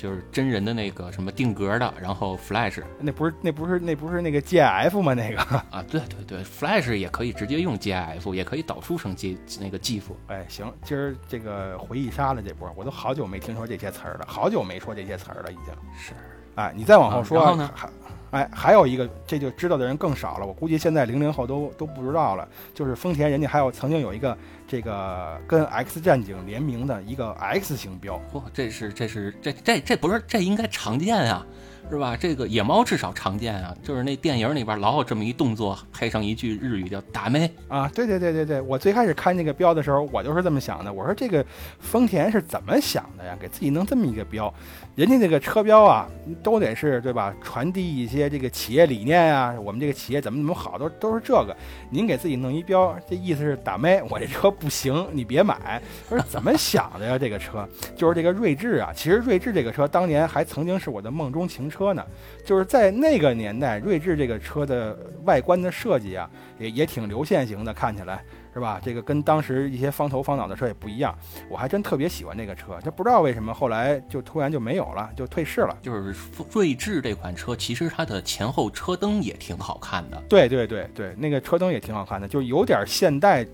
[0.00, 5.12] 就是真人的那个什么定格的，然后 Flash，那不是那不是那不是那个 GIF 吗？
[5.12, 5.38] 那个
[5.70, 10.04] 啊，对对对，Flash 也可以直接用 GIF，也可以导出成 G 那个 GIF。
[10.28, 16.14] 哎，行，今儿这个回忆杀了这波，我都好久没听说这些词儿了，好久没说这些词儿了，已经是。
[16.54, 17.70] 哎，你再往后说呢？
[17.74, 17.86] 还
[18.30, 20.46] 哎，还有一个，这就知道的人更少了。
[20.46, 22.48] 我估计现在零零后都都不知道了。
[22.74, 28.20] 就是丰田，人家还有曾经有一个这个跟 X 战警联名的一个 X 型标。
[28.32, 31.46] 嚯，这是这是这这这不是这应该常见啊。
[31.90, 32.16] 是吧？
[32.16, 37.88] 这个野猫至少常见啊，就是那电影里边老有这么一动作，配上一句日语叫“打妹”啊。
[37.88, 40.92] 对对对对对，我最开始看那个标的时候，我就是这么想的。
[40.92, 41.44] 我说这个
[41.80, 43.36] 丰田是怎么想的呀？
[43.40, 44.52] 给自己弄这么一个标，
[45.00, 46.06] 人家这个车标啊，
[46.42, 47.34] 都得是对吧？
[47.42, 51.56] 传递一些这个企业理念啊，我们这个企业怎么怎么好，都都是这个。
[51.88, 55.80] 您给自己弄一标，这意思是打妹，我这车不行，你别买。
[56.10, 57.16] 我说怎么想的呀？
[57.18, 58.92] 这个车就是这个锐志啊。
[58.94, 61.70] 其实锐志这个车当年还曾经是我的梦中情车。
[61.70, 62.04] 车呢，
[62.44, 66.28] 就是在那个年代，锐志这个车的外观的设计啊，
[66.58, 68.22] 也也挺流线型的，看起来
[68.52, 68.80] 是吧？
[68.82, 71.16] 这个跟当时一些方头方脑的车也不一样，
[71.48, 72.78] 我还真特别喜欢这个车。
[72.84, 75.76] 就不知道为什么后来就突然就没有了，就退市了。
[75.82, 76.14] 就是
[76.52, 80.22] 锐志这款车，其实它的前后车灯也挺好看的。
[80.28, 83.46] 对对对对，那个车灯也挺好看的，就有点现代。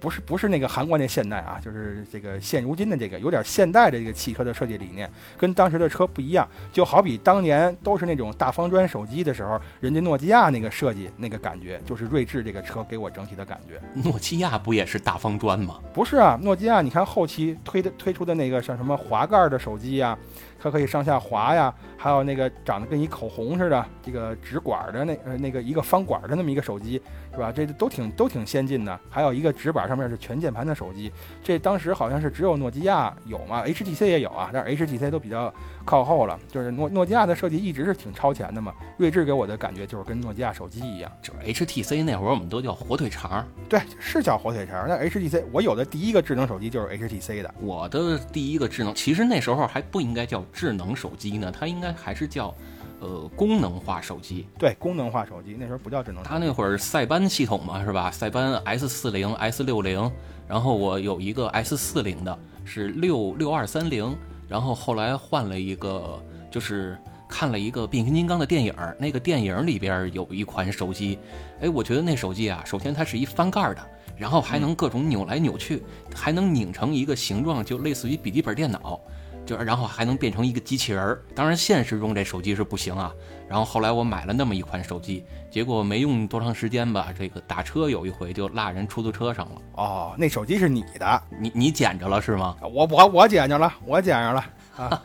[0.00, 6.46] 不是不是那个韩国那现代啊，就是这个现如今的这个有点现代的这个汽车的设计理念，跟当时的车不一样。
[6.72, 13.80] 就好比当年都是那种大方砖手机的时候，人家诺基亚那个设计那个感觉，就是锐志这个车给我整体的感觉。
[14.02, 15.80] 诺基亚不也是大方砖吗？
[15.92, 20.16] 不是啊，诺基亚你看后期推的推出的那个像什么滑盖的手机呀，
[20.60, 27.00] 它可以上下滑呀，还有那个长得跟一口红似的这个直管的那呃那个一个方管的那么一个手机。
[27.38, 27.52] 是吧？
[27.52, 31.12] 这都挺都挺先进的，还有一个直板上面是全键盘的手机，
[31.42, 36.36] 这当时好像是只有诺基亚有嘛，HTC 也有啊，但是 HTC 都比较靠后了。
[36.50, 38.74] 就是诺诺基亚的设计一直是挺超前的嘛。
[38.96, 44.88] 睿智给我的感觉就是跟诺基亚手机一样，就是 HTC 那会儿我们都叫火腿肠，对，是叫火腿肠。
[44.88, 52.52] 那 HTC 我有的第一个智能手机就是 HTC 的，我的第一个智能其实那时候还不应该叫智能手机呢，它应该还是叫。
[53.00, 56.22] 呃，功能化手机，对，功能化手机那时候不叫智能。
[56.22, 58.10] 它那会儿塞班系统嘛，是吧？
[58.10, 60.10] 塞班 S 四零、S 六零，
[60.48, 64.16] 然后我有一个 S 四零的，是六六二三零，
[64.48, 66.20] 然后后来换了一个，
[66.50, 71.18] 就是看了一个变形金刚的电影，那个电影里边有一款手机，
[71.60, 75.84] 哎，我觉得那手机啊，首先它是一翻盖的，然后还能各种扭来扭去，
[76.14, 79.00] 还能拧成一个形状，就类似于笔记本电脑。
[79.48, 81.22] 就是然后还能变成一个机器人儿。
[81.34, 83.10] 当然现实中这手机是不行啊。
[83.48, 89.62] 然后后来我买了那么一款手机，结果没用多长时间吧，这个打车有一回就落人出租车上了。
[89.76, 92.54] 哦，那手机是你的，你你捡着了是吗？
[92.60, 94.44] 我我我捡着了，我捡着了
[94.76, 95.02] 啊。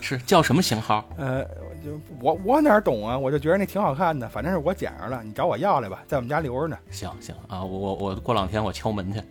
[0.00, 1.08] 是叫什么型号？
[1.16, 1.44] 呃，
[1.84, 3.16] 就我我哪懂啊？
[3.16, 6.76] 我就觉得那挺好看的，反正是我捡着了，你找我要来吧，在我们家留着呢。
[6.90, 9.22] 行行啊，我我我过两天我敲门去。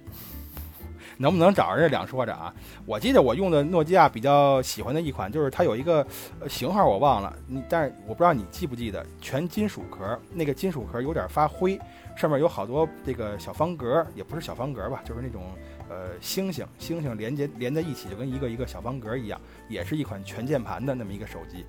[1.18, 2.54] 能不能找着这两说着啊？
[2.86, 6.06] 我记得我用的诺基亚比较喜欢的一款，就是它有一个
[6.48, 11.80] 型号我忘了，你但是我不知道你记不记得，全金属壳，那个金属壳有点发灰，
[12.16, 15.44] 上面有好多这个小方格，也不是小方格吧，就是那种
[15.90, 21.66] 呃星星星星连接连在一起，就跟一个一个小方格一样，也是一款全键盘的那么一个手机。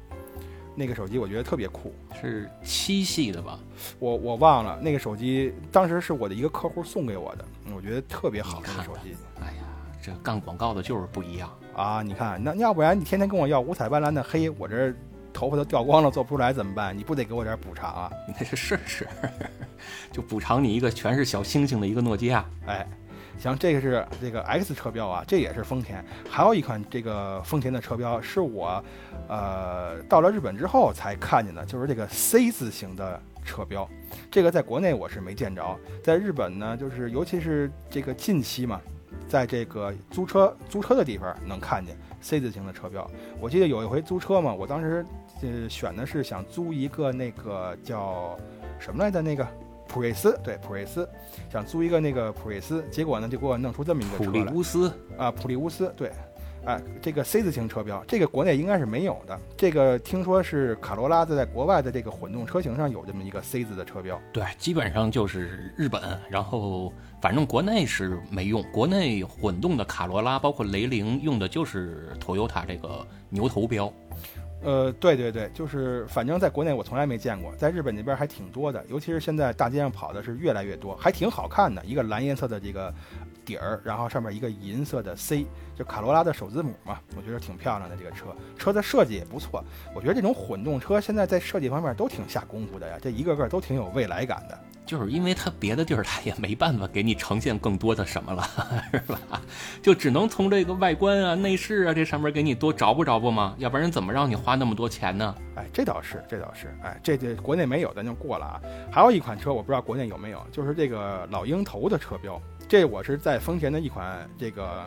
[0.79, 3.59] 那个手机我觉得特别酷，是七系的吧？
[3.99, 8.63] 我我忘了那个手机，当时是我的一个客户送给我的，我觉得特别好。
[8.65, 9.65] 那个手机，哎呀，
[10.01, 12.01] 这干广告的就是不一样啊！
[12.01, 14.95] 你看，那要不然你天天跟我要五彩斑斓的黑，我这
[15.33, 16.97] 头发都掉光了，做不出来怎么办？
[16.97, 18.13] 你不得给我点补偿啊？
[18.29, 19.09] 你 那是试试，
[20.13, 22.87] 就补偿你一个全是小星星的一个诺基亚，哎。
[23.39, 26.05] 像这个是这个 X 车标啊，这也是丰田。
[26.29, 28.83] 还有一款这个丰田的车标是我，
[29.29, 33.89] 呃，到了日本之后才看见的，就是这个 C 字形的车标。
[34.31, 38.81] 这个在国内我是没见着，在日本呢，就是尤其是这个近期嘛，
[39.29, 43.09] 在这个租车租车的地方能看见 C 字形的车标。
[43.41, 45.07] 我记得有一回租车嘛，我当时
[45.43, 48.37] 呃选的是想租一个那个叫
[48.81, 49.47] 什么来的那个。
[49.89, 51.09] 普锐斯对普锐斯，
[51.51, 56.13] 想租一个那个普锐斯，结果呢就给我弄出这么一个普利乌斯啊，普利乌斯对，
[56.65, 59.41] 啊，这个 C 字形车标，这个国内应该是没有的。
[59.57, 64.21] 这个听说是卡罗拉在在国外的这个混动车型上有这么一个 C 字的车标。
[64.33, 68.63] 对，基本上就是日本，然后反正国内是没用。
[68.71, 73.93] 国内混动的卡罗拉包括雷凌用的就是 Toyota 这个牛头标。
[74.61, 81.85] 呃，对对对，就是反正在国内我从来没见过，在日本那边还挺多的，尤其是现在大街上跑的是越来越多，还挺好看的。
[81.85, 82.93] 一个蓝颜色的这个
[83.49, 87.97] 底儿，然后上面一个银色的 C，就卡罗拉的首字母嘛，我觉得挺漂亮的。
[87.97, 88.27] 这个车
[88.59, 94.59] 车的设计也不错，我觉得这种混动车现在在设计方面都挺下功夫的呀，这一个个都挺有未来感的。
[94.85, 98.43] 就是因为它别的地儿它也没办法给你呈现更多的什么了，
[98.91, 99.19] 是吧？
[99.83, 105.35] 就只能从这个外观啊、内饰啊这上面给你多找不找不嘛，要不然怎么让你花那么多钱呢？
[105.57, 108.61] 哎，这倒是，这倒是，哎，这这国内没有，咱就过了啊。
[108.91, 114.85] 还有一款车，我不知道国内有没有，就是这个老鹰头的车标，这我是在丰田的一款这个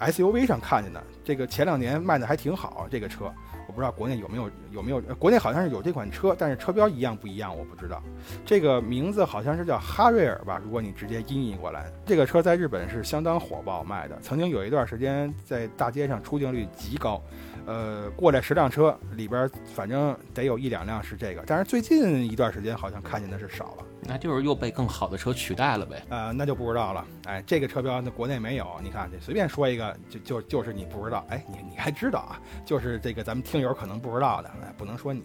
[0.00, 3.32] SUV 上看见的，这个前两年卖的还挺好，这个车。
[3.68, 8.02] 我不知道国内有没有有没有，国内好像是有这款车，但是车标一样不一样，我不知道。
[8.44, 10.60] 这个名字好像是叫哈瑞尔吧？
[10.64, 17.22] 如果你直接音译过来，这个车在日本是相当火爆卖的，曾经有一段时间在大街上出镜率极高。
[17.70, 26.02] 呃，过来十辆车里边，反正得有一两辆是这个，但是最近一段时间好像看见的是少了，那就是又被更好的车取代了呗。
[26.08, 27.06] 呃，那就不知道了。
[27.26, 31.24] 哎，这个车标那国内没有，你看这随便说一个，就就就是你不知道。
[31.28, 32.40] 哎，你你还知道啊？
[32.66, 35.22] 就是这个咱们听友可能不知道的，哎，不能说你。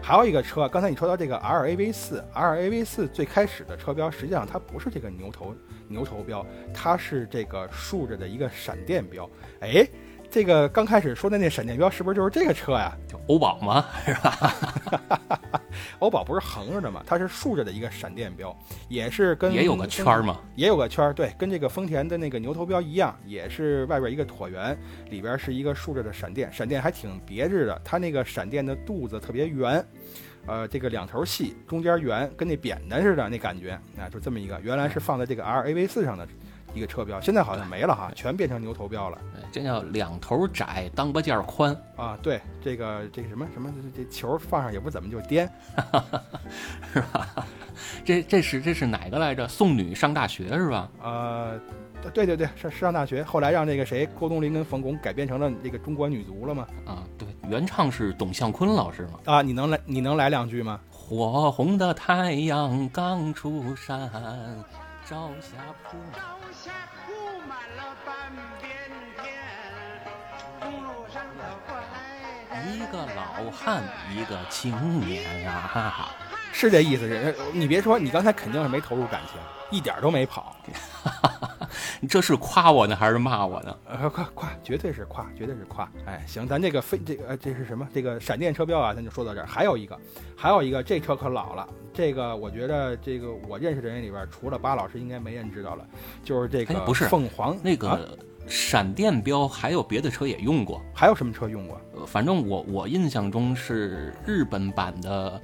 [0.00, 5.54] 还有一个车，刚才你说到这个 R A V 四，R A V 四最开始的车标实际上它不是这个牛头
[5.88, 9.28] 牛头标，它是这个竖着的一个闪电标。
[9.60, 9.86] 哎。
[10.30, 12.96] 这个刚开始说的那闪电标是不是就是这个车呀？
[13.08, 13.84] 就欧宝吗？
[14.06, 14.54] 是吧？
[15.98, 17.02] 欧宝不是横着的吗？
[17.04, 18.56] 它是竖着的一个闪电标，
[18.88, 20.38] 也是跟也有个圈儿吗？
[20.54, 24.78] 也有个圈儿，对，跟这个丰田的那个牛头标一样，也是外边一个椭圆，
[25.10, 27.80] 里边是一个竖着的闪电，闪电还挺别致的。
[27.84, 29.84] 它那个闪电的肚子特别圆，
[30.46, 34.60] 呃，这个两头细，中间圆，跟那扁担似的那感觉啊，就这么一个。
[34.62, 36.26] 原来是放在这个 R A V 四上的。
[36.74, 39.18] 一个车标，现在好像没了哈，全变成牛头标了。
[39.52, 42.16] 这叫两头窄，当把件宽啊。
[42.22, 45.50] 对，这个这个什么什么，这球放上也不怎么就颠，
[46.92, 47.46] 是吧？
[48.04, 49.48] 这这是这是哪个来着？
[49.48, 50.90] 送女上大学是吧？
[51.02, 51.58] 呃，
[52.14, 53.22] 对对对，上上大学。
[53.24, 56.66] 后来让那个谁，郭冬临跟冯巩改编成了这个中国女足了吗？
[56.86, 59.18] 啊，对，原唱是董向坤老师嘛？
[59.24, 60.80] 啊，你能来你能来两句吗？
[60.90, 64.08] 火红的太阳刚出山，
[65.10, 65.56] 朝霞
[65.88, 65.98] 铺
[67.40, 68.30] 满了半
[68.60, 68.70] 边
[69.20, 69.26] 天。
[72.72, 75.68] 一个老汉，一个青年啊！
[75.74, 76.10] 哈哈，
[76.52, 77.08] 是这意思。
[77.08, 79.40] 是，你别说，你刚才肯定是没投入感情，
[79.76, 80.54] 一点都没跑。
[82.00, 83.76] 你这是夸我呢，还是骂我呢？
[83.86, 85.90] 呃，夸夸，绝对是夸，绝对是夸。
[86.06, 87.86] 哎，行，咱这个飞，这个呃，这是什么？
[87.92, 89.46] 这个闪电车标啊，咱就说到这儿。
[89.46, 89.98] 还有一个，
[90.34, 91.68] 还有一个，这车可老了。
[91.92, 95.84] 这个我觉得，这个我认识的人里边，除了巴老师，应该没人知道了。
[96.24, 98.18] 就是这个，不是凤凰那个。
[98.48, 101.80] 闪电标还有别的车也用过，还有什么车用过？
[101.94, 105.40] 呃，反正我我印象中是日本版的，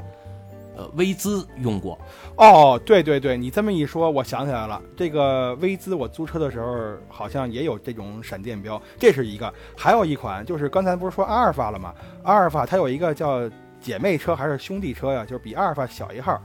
[0.77, 1.99] 呃，威兹用过。
[2.37, 9.53] 哦，对对对，你这么一说，我想起来了，这个威兹我租车的时候好像也有这种闪电标，这是一个。
[9.77, 11.95] 还有一款就是刚才不是说阿尔法了吗？
[12.23, 13.51] 阿尔法它有一个叫
[13.81, 15.25] 姐妹车还是兄弟车呀？
[15.25, 16.39] 就是比阿尔法小一号，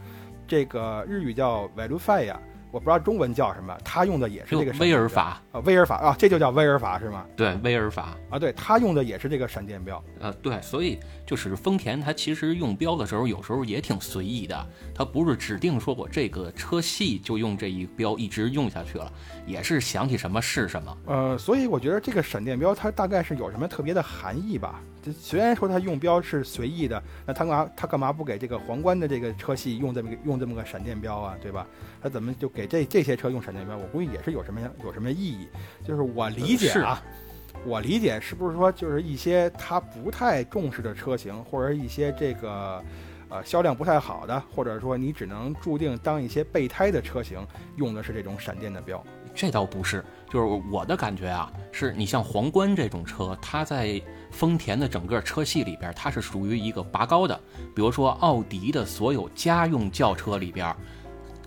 [0.47, 2.35] 这个日语叫 valufia。
[2.71, 7.25] 我不知道中文叫什么，他用的也是这个威尔法啊，威尔法啊，这就叫威尔法是吗？
[7.35, 19.11] 对，威尔法啊，对他用的也是这个闪电标呃，对，所以就是丰田，它其实用标的时候有时候也挺随意的，它不是指定说我这个车系就用这一标一直用下去了，
[19.45, 20.97] 也是想起什么是什么。
[21.07, 24.81] 呃，所以我觉得这个闪电标它大概是有什么特别的含义吧。
[25.03, 31.65] 这虽然说它用标是随意的，那他干嘛他干嘛不给这个皇冠的这个车系用这么个用这么个闪电标啊，对吧？
[32.01, 33.75] 他怎么就给这这些车用闪电标？
[33.75, 35.47] 我估计也是有什么有什么意义。
[35.83, 37.01] 就是我理解啊，
[37.65, 42.83] 我理解是不是说就是一些他不太重视的车型，或者一些这个
[43.29, 47.43] 呃销量不太好的，或者说你只能注定当一些备胎的车型，
[47.75, 49.03] 用的是这种闪电的标？
[49.33, 53.99] 这倒不是，就是我的感觉啊，是你像皇冠这种车，它在。
[54.31, 57.39] 丰田的整个车系里边，它是属于一个拔高的。
[57.75, 60.75] 比如说奥迪的所有家用轿车里边，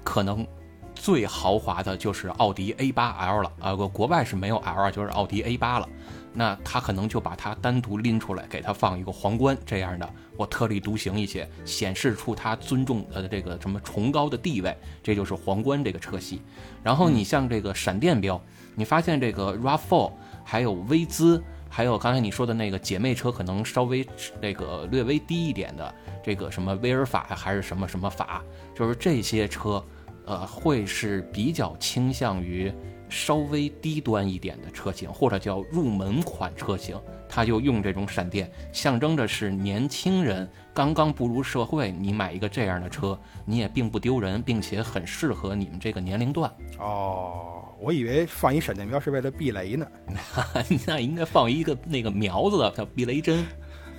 [0.05, 0.47] 可能
[0.95, 3.53] 最豪华的就是奥迪 A8L 了。
[3.59, 5.89] 啊，国外是没有 L，就是奥迪 A8 了。
[6.37, 14.76] 那他可能就把它单独拎出来，给它放一个皇冠这样的，我特立独行一些，显示出他尊重的这个什么崇高的地位。
[15.01, 16.43] 这就是皇冠这个车系。
[16.82, 18.41] 然后你像这个闪电标，
[18.74, 20.12] 你发现这个 RAV4
[20.45, 21.43] 还有威兹。
[21.69, 24.07] 还有刚才你说的那个姐妹车，可能稍微
[24.41, 25.93] 那个略微低一点的，
[26.23, 28.45] 这个什么威尔法还是什么什么法，
[28.77, 29.85] 就是这些车，
[30.25, 32.73] 呃，会是比较倾向于
[33.09, 36.97] 稍微低端一点的车型，或者叫入门款车型，
[37.29, 46.49] 它就用这种闪电，象征着是年轻人刚刚步入社会，你买一个这样的车，你也并不丢人，并且很适合你们这个年龄段。
[46.79, 47.64] 哦。
[47.85, 49.87] 我以为放一闪电标是为了避雷呢，
[50.87, 53.45] 那应该放一个那个苗子的叫避雷针。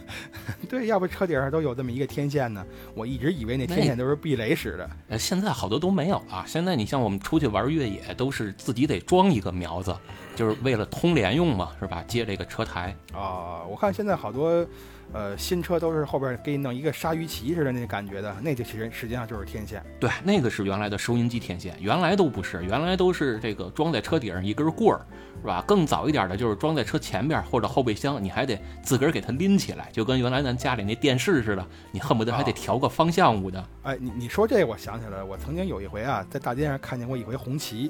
[0.68, 2.66] 对，要不车顶上都有这么一个天线呢？
[2.96, 4.90] 我一直以为那天线都是避雷使的。
[5.10, 6.44] 呃，现在好多都没有了。
[6.48, 9.96] 现在你像我们出去玩越野，都是自己得装一个苗子，
[10.36, 12.04] 就是为了通联用嘛，是吧？
[12.08, 12.96] 接这个车台。
[13.14, 14.66] 啊，我看现在好多。
[15.14, 19.82] 呃，新车都是后边给你弄一个鲨鱼鳍似的那感觉的，那就其实实际上就是天线。
[20.00, 25.06] 对，那个是原来的收音机天线，原来都不是，原来都是这个装在车顶上一根棍儿，
[25.42, 25.64] 是吧？
[25.66, 33.64] 更早一点的就是装在车前边或者后备箱，你还得自个儿给它拎起来，就跟原来咱家里那电视似的，你恨不得还得调个方向物的。
[33.84, 37.90] 哎，你你说这个，我想起来了，我曾经有一回啊，在大街上看见过一回红旗，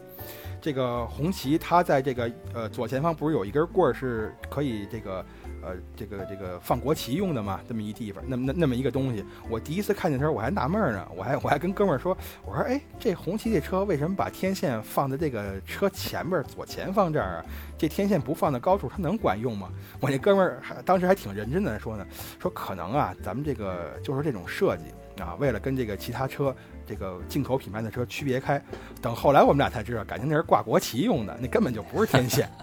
[0.62, 5.26] 这个红旗它在这个呃左前方不是有一根棍儿是可以这个。
[5.66, 17.46] 呃，这个这个放国旗用的嘛，这么一地方，那么那那么一个东西，我第一次看见的时候，我还纳闷呢，我还我还跟哥们儿说，我说，哎，这红旗这车为什么把天线放在这个车前边左前方这儿啊？
[17.78, 19.70] 这天线不放在高处，它能管用吗？
[20.00, 22.06] 我那哥们儿还当时还挺认真的说呢，
[22.40, 24.84] 说可能啊，咱们这个就是这种设计
[25.22, 26.56] 啊，为了跟这个其他车
[26.86, 28.62] 这个进口品牌的车区别开。
[29.02, 32.48] 等后来我们俩才知道，感情那是挂国旗用的，那根本就不是天线。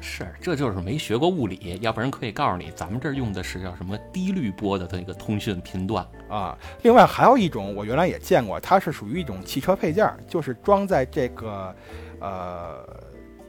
[0.00, 6.56] 是，这就是没学过物理，要不然可以告诉你，咱们这儿用的是叫什么低滤波的那个通讯频段啊。
[6.82, 11.74] 另外还有一种，我原来也见过，它是属于一种汽车配件，就是装在这个
[12.20, 12.86] 呃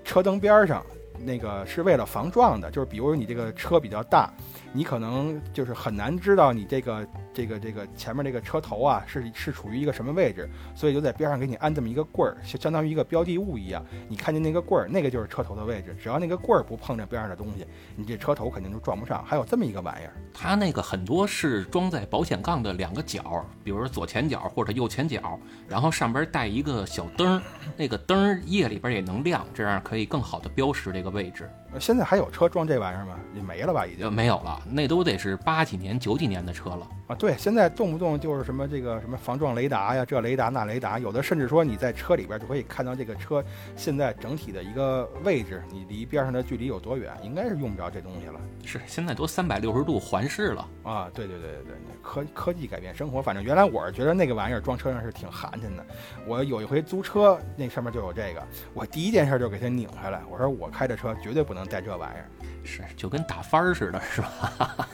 [0.03, 0.85] 车灯边上，
[1.19, 4.33] 那个是为了防撞的，就是比如你这个车比较大。
[4.73, 13.85] 你可能就是很难知道你这个这个这个前面这个车头啊是是处于一个什么位置，所以就在边上给你安这么一个棍儿，就相当于一个标的物一样。
[14.07, 17.65] 你看见那个棍儿，那个就是车头的位置，只要那个棍儿不碰着边上的东西，
[17.95, 19.23] 你这车头肯定就撞不上。
[19.25, 27.41] 还有这么一个玩意儿，它那个很多是装在保险杠的两个角，比如说左前角或者右前角，然后上边带一个小灯儿，
[27.75, 31.49] 那个灯儿夜里边也能亮，这样可以更好的标识这个位置。
[31.79, 33.15] 现在还有车装这玩意儿吗？
[33.33, 34.61] 也没了吧，已经没有了。
[34.69, 37.15] 那都得是八几年、九几年的车了啊！
[37.15, 43.43] 对，现在动不动就是什么这个什么防撞雷达呀，这雷达那雷达，有的甚至说你在车里边就可以看到这个车
[43.75, 48.39] 现在整体的一个位置，你离边上的距离有多远，应该是用不着这东西了。
[48.65, 51.09] 是，现在都三百六十度环视了啊！
[51.13, 53.21] 对对对对对，科科技改变生活。
[53.21, 55.85] 反正原来我是觉得那个玩意儿装车上是挺寒碜的。
[56.27, 58.43] 我有一回租车，那上面就有这个，
[58.73, 62.29] 我第一件事就给它拧下来，我说我开着车绝对不能带这玩意儿。
[62.63, 64.87] 是，就跟打翻儿似的，是吧？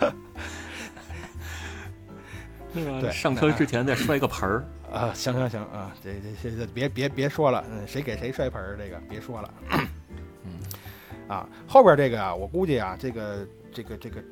[3.00, 5.10] 对，上车之前再摔个盆儿 啊！
[5.14, 8.76] 行行行啊，这这这别别别说了，嗯，谁给谁摔盆儿？
[8.76, 9.54] 这个别说了。
[11.28, 11.48] 啊。
[11.66, 14.22] 后边这个啊，我估计啊，这个这个这个，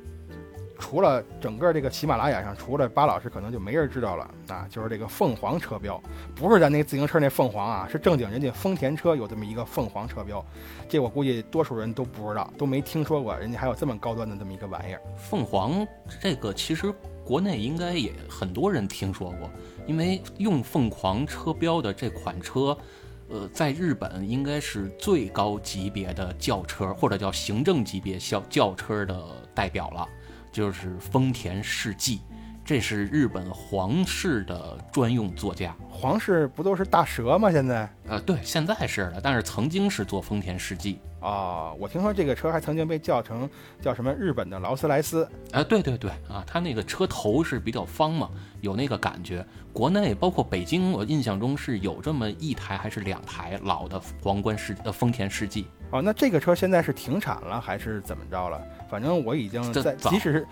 [0.77, 4.67] 除了整个这个喜马拉雅上，除了巴老师，可能就没人知道了啊。
[4.69, 6.01] 就是这个凤凰车标，
[6.35, 10.43] 不是咱那自行车那凤凰啊，是正经人家丰田车有这么一个凤凰车标。
[10.87, 15.01] 这我估计多数人都不知道，都没听说过，人家还有这么高端的这么一个玩意儿。
[15.17, 15.85] 凤凰
[16.21, 19.49] 这个其实国内应该也很多人听说过，
[19.87, 22.77] 因为用凤凰车标的这款车。
[23.27, 29.19] 呃，在日本应该是最高级别的轿车，或者叫行政级别轿轿车的
[29.51, 30.07] 代表了，
[30.55, 32.21] 就是丰田世纪，
[32.63, 35.75] 这是日本皇室的专用座驾。
[35.89, 37.51] 皇室不都是大蛇吗？
[37.51, 37.93] 现在？
[38.07, 41.01] 呃，对，现在是的，但是曾经是做丰田世纪。
[41.19, 43.49] 啊，我听说这个车还曾经被叫成
[43.81, 45.29] 叫什么日本的劳斯莱斯。
[45.51, 48.29] 啊，对对对，啊，它那个车头是比较方嘛，
[48.61, 49.45] 有那个感觉。
[49.73, 55.67] 国内包括北京，我印象中是有这么一台还是两台老的皇冠世呃丰田世纪。
[55.95, 58.61] 哦，那这个车现在是停产了还是怎么着了？
[58.89, 60.47] 反正我已经在，即使是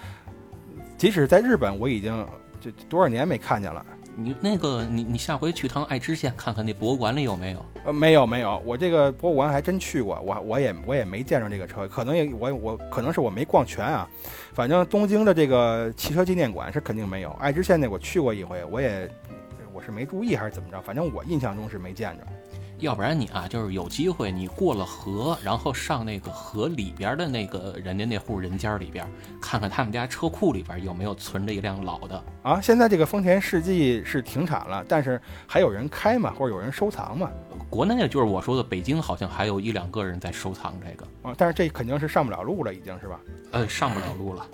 [0.98, 2.26] 即使在日本，我已经
[2.62, 3.86] 就多少年没看见了。
[4.16, 7.66] 你那个，你你下回去趟爱知县看看那博物馆里有没有？
[7.84, 14.08] 呃，没有没有，我这个博物馆还真去过，我我也我也没见着这个车，可能也我我可能是我没逛全啊。
[14.54, 19.10] 反正东京的这个汽车纪念馆是肯定没有，爱知县那我去过一回，我也
[19.74, 22.28] 我是没注意还是怎么着，反正我印象中是没见着。
[22.84, 29.10] 要不然你啊，就是有机会你过了河，然后上那个河里边的那个人家那户人家里边，
[29.42, 32.60] 看看他们家车库里边有没有存着一辆老的啊。
[32.60, 37.32] 现在这个丰田世纪是停产了，但是还有人开嘛，或者有人收藏嘛？
[37.70, 41.34] 国内就是我说的北京，好像还有一两个人在收藏这个啊。
[41.38, 43.20] 但是这肯定是上不了路了，已经是吧？
[43.52, 44.46] 呃，上不了路了。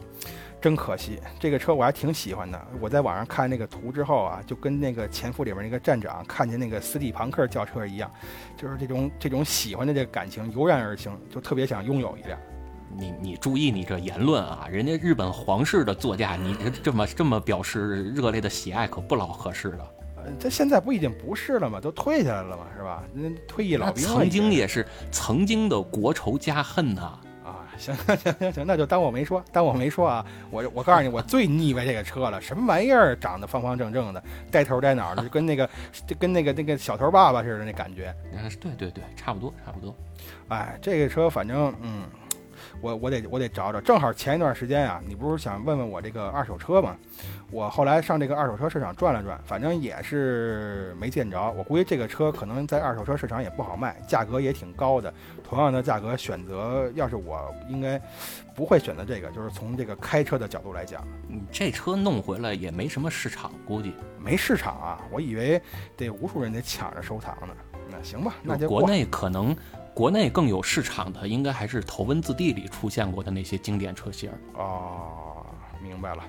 [0.62, 2.62] 真可惜，这个车我还挺喜欢的。
[2.82, 8.12] 我在网上看那个图之后啊，就跟那个《前夫》里边那个站长看见那个斯蒂庞克轿车一样，
[8.58, 12.38] 就是这种这种喜欢的这个感情油然而生，就特别想拥有一辆。
[12.98, 19.88] 你你注意你这言论啊，人家日本皇室的座驾，你这么这么表示热烈的喜爱，可不老合适的。
[20.18, 21.80] 呃，这现在不已经不是了吗？
[21.80, 22.66] 都退下来了吗？
[22.76, 23.04] 是吧？
[23.14, 27.18] 那退役老兵曾经也是曾经的国仇家恨呐。
[27.80, 30.26] 行 行行行，那就当我没说，当我没说啊！
[30.52, 34.22] 我我告诉你，我最腻歪这个车了，什么玩意儿，长得方方正正的，
[34.52, 35.68] 呆头呆脑的，就跟那个，
[36.06, 38.14] 就跟那个那个小头爸爸似的那感觉。
[38.60, 39.96] 对对对，差不多差不多。
[40.50, 42.04] 哎，这个车反正嗯。
[42.82, 46.96] 我我得我得找找，正好前一段时间啊，你不是想问问我这个二手车吗？
[47.52, 51.52] 我后来上这个二手车市场转了转，反正也是没见着。
[51.52, 55.14] 我估计这个车可能在二手车市场也不好卖，价格也挺高的。
[55.44, 58.00] 同样的价格选择，要是我应该
[58.56, 65.02] 不会选择这个，就是从这个开车的角度来讲，你这车弄回来也没什么市场，估计没市场啊。
[65.12, 65.62] 我以为
[65.98, 67.54] 得无数人得抢着收藏呢。
[67.92, 69.56] 那行吧，那就国内可能。
[70.00, 75.46] 国内更有市场的，应该还是《头文字 D》里出现过的那些经典车型哦，
[75.84, 76.24] 明白了。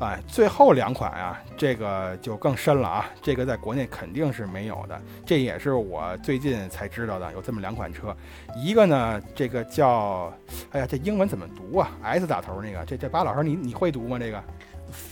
[0.00, 8.12] 哎，最后两款啊，这个就更深了啊，这个在国内肯定是没有的，这也是我最近才知道的，有这么两款车。
[8.56, 10.34] 一个呢，这个叫，
[10.72, 14.18] 哎呀，这英文怎么读啊？S 打头那个，这这巴老师你你会读吗？
[14.18, 14.42] 这个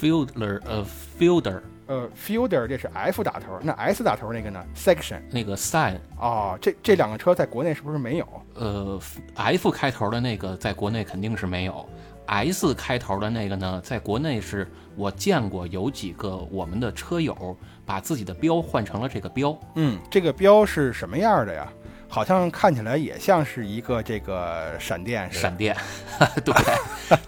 [0.01, 0.85] ？Fielder，呃
[1.17, 1.63] ，Fielder。
[1.87, 8.27] 呃，Fielder 这是 F 打头，那 S 打头那个呢？Section 那个 Sign 哦，这这两个车在国内是不是没有？
[8.55, 9.01] 呃
[9.35, 11.89] ，F 开头的那个在国内肯定是没有
[12.27, 14.67] ，S 开头的那个呢，在国内是
[14.97, 19.59] 我见过有几个我们的车友把自己的标换成了这个标。
[19.75, 21.73] 嗯，这个标是什么样的呀？
[22.13, 25.75] 好像看起来也像是一个这个闪电，闪电，
[26.45, 26.55] 对，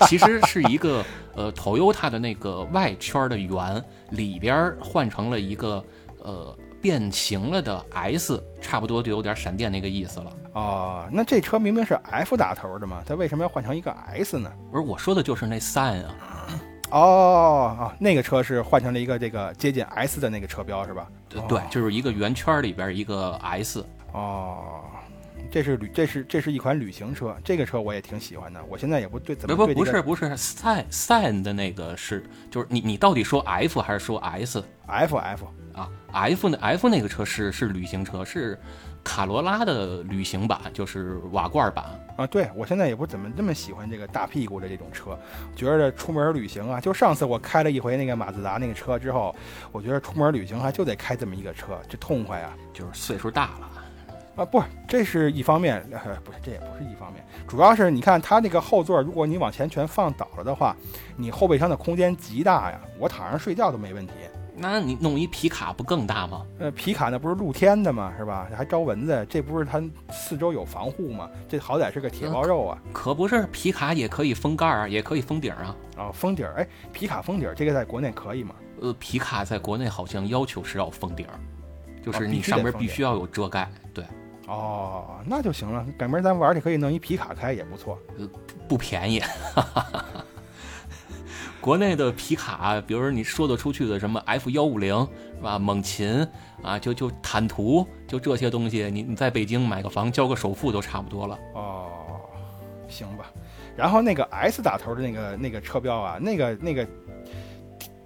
[0.07, 1.03] 其实是一个
[1.35, 5.82] 呃，Toyota 的那个外圈的圆里边换成了一个
[6.18, 10.30] 呃变形了的 S，差不多就有点闪电那个意思了。
[10.53, 14.53] 哦，那这车明明是 F 打头的嘛，它为什么要换成一个 S 呢？
[14.70, 16.61] 不是我说的就是那 Sign 啊。
[16.91, 21.09] 哦啊，那个车是换成了一个这个接近 S 的那个车标是吧？
[21.49, 23.82] 对，就是一个圆圈里边一个 S。
[24.15, 24.85] 哦，
[25.51, 28.65] 这是旅，这是这是一款旅行车，这个车我也挺喜欢的。
[28.67, 38.57] 我现在也不对怎么不不是不是 sign sign 的那个是，就是你你到底说 F 还是说 S？F F 啊，F 那 F 那个车是是旅行车，是
[39.03, 41.85] 卡罗拉的旅行版，就是瓦罐版
[42.17, 42.25] 啊。
[42.25, 45.19] 对我现在也不怎么那么喜欢这个大屁股的这种车，
[45.57, 49.35] 觉得出门旅行啊，就上次我开了一回那个马自达那个车之后，
[49.73, 53.71] 我觉得出门旅行还就得开这么一个车，这痛快啊，就是岁数大了。
[54.37, 60.74] 啊，不，这是一方面，呃，不是，这也不是一方面，主要是你看它那个后座，如果你往前全放倒了的话，
[61.16, 64.12] 你后备箱的空间极大呀，我躺上睡觉都没问题。
[64.57, 66.47] 那你弄一皮卡不更大吗？
[66.61, 68.12] 呃，皮卡那不是露天的吗？
[68.16, 68.49] 是吧？
[68.57, 69.82] 还招蚊子，这不是它
[70.12, 71.28] 四周有防护吗？
[71.49, 72.78] 这好歹是个铁包肉啊！
[72.93, 75.76] 可不是，皮卡也可以封盖儿，也可以封顶啊。
[75.97, 78.55] 啊，封顶儿，哎，皮卡封顶儿，这个在国内可以吗？
[78.80, 81.35] 呃，皮卡在国内好像要求是要封顶儿，
[82.01, 83.68] 就是你上面得封顶必须要有遮盖。
[83.93, 84.09] 对，哦，
[85.27, 85.85] 那就行了。
[85.99, 87.99] 改明儿咱玩儿去可以弄一皮卡开也不错。
[88.69, 89.23] 不便宜。
[91.61, 94.95] 国内的皮卡，比如说你说得出去的什么 F 幺五零
[95.37, 95.59] 是吧？
[95.59, 96.27] 猛禽
[96.63, 101.39] 啊，就就坦途，就这些东西，你你在北京买个房交个首付都差不多了。
[101.55, 101.89] 哦，
[102.87, 103.33] 行吧。
[103.75, 106.87] 然后那个 S 打头的那个那个车标啊，那个那个，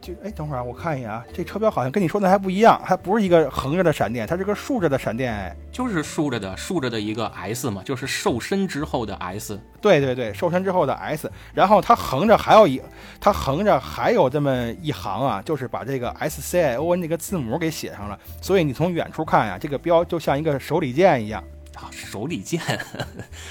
[0.09, 5.31] 就哎，等会儿啊，我看一眼啊，这车标好像跟你说的还不一样，还不是一个横着的闪电，它是个竖着的闪电。
[5.31, 9.61] 哎，就是竖着的，竖着的一个 S 嘛，就是瘦身之后的 S。
[9.83, 12.81] 对对对，瘦身之后的 S，然后它横着还有一，
[13.21, 21.45] 它横着还有这么一行啊，就是把这个 S C I O N 这个字母给写上了，所以你从远处看呀、这个标就像一个手里剑一样。
[21.79, 22.61] 啊，手里剑，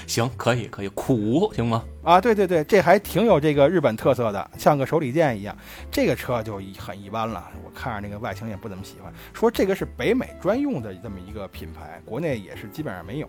[0.06, 1.82] 行，可以，可以，苦行吗？
[2.02, 5.56] 啊，对对对，这还挺有这个日本特色的，像个手里剑一样。
[5.90, 9.10] 这个车就一很一般了，我看着那个外形也不怎么喜欢。
[9.32, 13.28] 说这个是北美专用的这么一个品牌，国内也是基本上没有，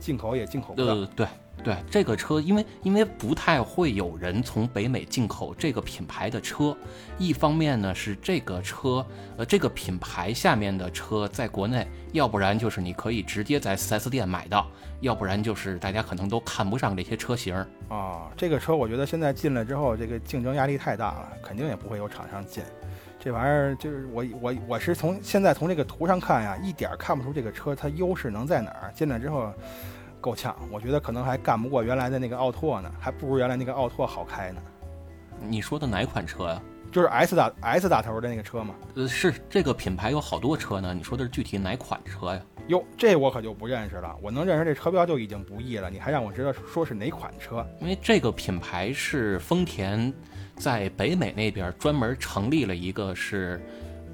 [0.00, 1.04] 进口也进口不到。
[1.14, 1.26] 对，
[1.62, 6.76] 对这个车因为因为不太会有人从北美进口这个品牌的车，
[7.18, 9.04] 一方面呢是这个车，
[9.36, 14.66] 呃，这个品牌下面的车在国内，要不然就是你可以直接在 4S 店买到，
[15.00, 17.54] 要不然就是大家可能都看不上这些车型。
[17.88, 22.62] 啊，这个车我觉得现在进来之后，这个竞争压力太大了，肯定也不会有厂商进。
[23.20, 28.90] 这玩意儿就是我我我是从现在从这个图上看呀，一点看不出这个车它优势能在哪儿。
[28.96, 29.52] 进来之后
[30.22, 34.62] 够呛，我觉得可能还干不过原来的那个奥拓呢，还不如原来那个奥拓好开呢。
[35.40, 36.62] 你说的哪款车呀、
[36.92, 38.74] 就是 S 打 S 打头的那个车嘛。
[38.94, 42.40] 呃，是这个品牌有好多车呢，你说的是具体哪款车呀？
[42.68, 44.16] 哟，这我可就不认识了。
[44.22, 47.66] 我能认识这车标就已经不易了，你还让我知道说是哪款车？
[47.80, 50.14] 因为这个品牌是丰田
[50.54, 53.60] 在北美那边专门成立了一个是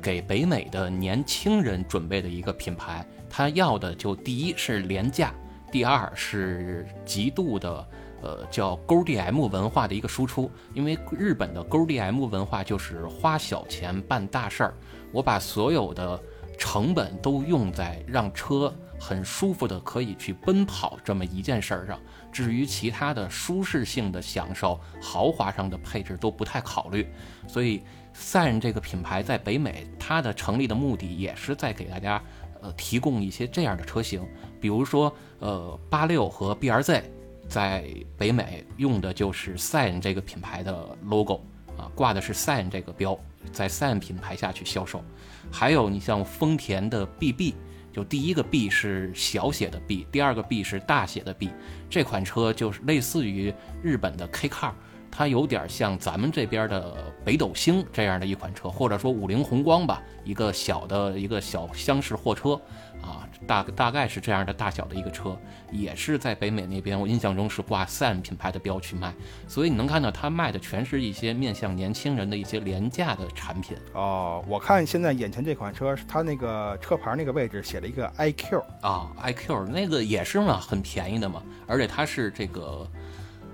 [0.01, 5.35] 给北美的年轻人准备的一个品牌，它要的就第一是廉价，
[5.71, 7.87] 第二是极度的。
[8.21, 14.75] 呃，叫勾 DM 文化的一个输出，因为日本的勾 DM 文化就是花小钱办大事儿，
[15.13, 16.21] 我把所有的
[16.59, 21.97] 成本都用在让车很舒服的可以去奔跑这么一件事儿上。
[22.33, 27.09] 至于其他的舒适性的享受、豪华上的配置都不太考虑。
[27.47, 32.21] 所以，San 这个品牌在北美，它的成立的目的也是在给大家
[32.61, 34.27] 呃提供一些这样的车型，
[34.61, 37.03] 比如说呃八六和 BRZ。
[37.49, 37.87] 在
[38.19, 41.41] 北美用的就是 San 这个品牌的 logo
[41.79, 43.19] 啊，挂的是 San 这个标，
[43.51, 45.03] 在 San 品牌下去销售。
[45.51, 47.55] 还有你像丰田的 BB，
[47.91, 51.49] 就第一个 B 是小写的 B，第二个 B 是大写的 B，
[51.89, 53.51] 这款车就是类似于
[53.83, 54.73] 日本的 K Car，
[55.11, 62.61] 它有点像咱们这边的北斗星这样的一款车，或者说五菱宏光吧，一个小的一个小厢式货车。
[63.09, 65.37] 啊，大大概是这样的大小的一个车，
[65.71, 69.15] 也是在北美那边，我印象中是挂 Sam 品牌的标去卖，
[69.47, 73.77] 所以你能看到它卖的全是一些面向年轻人的一些廉价的产品。
[73.95, 82.91] 哦，我看现在眼前这款车，它那个车牌那个位置写了一个 IQ，啊，iQ 那个也是嘛，很便宜的嘛，而且它是这个，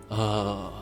[0.09, 0.73] 呃，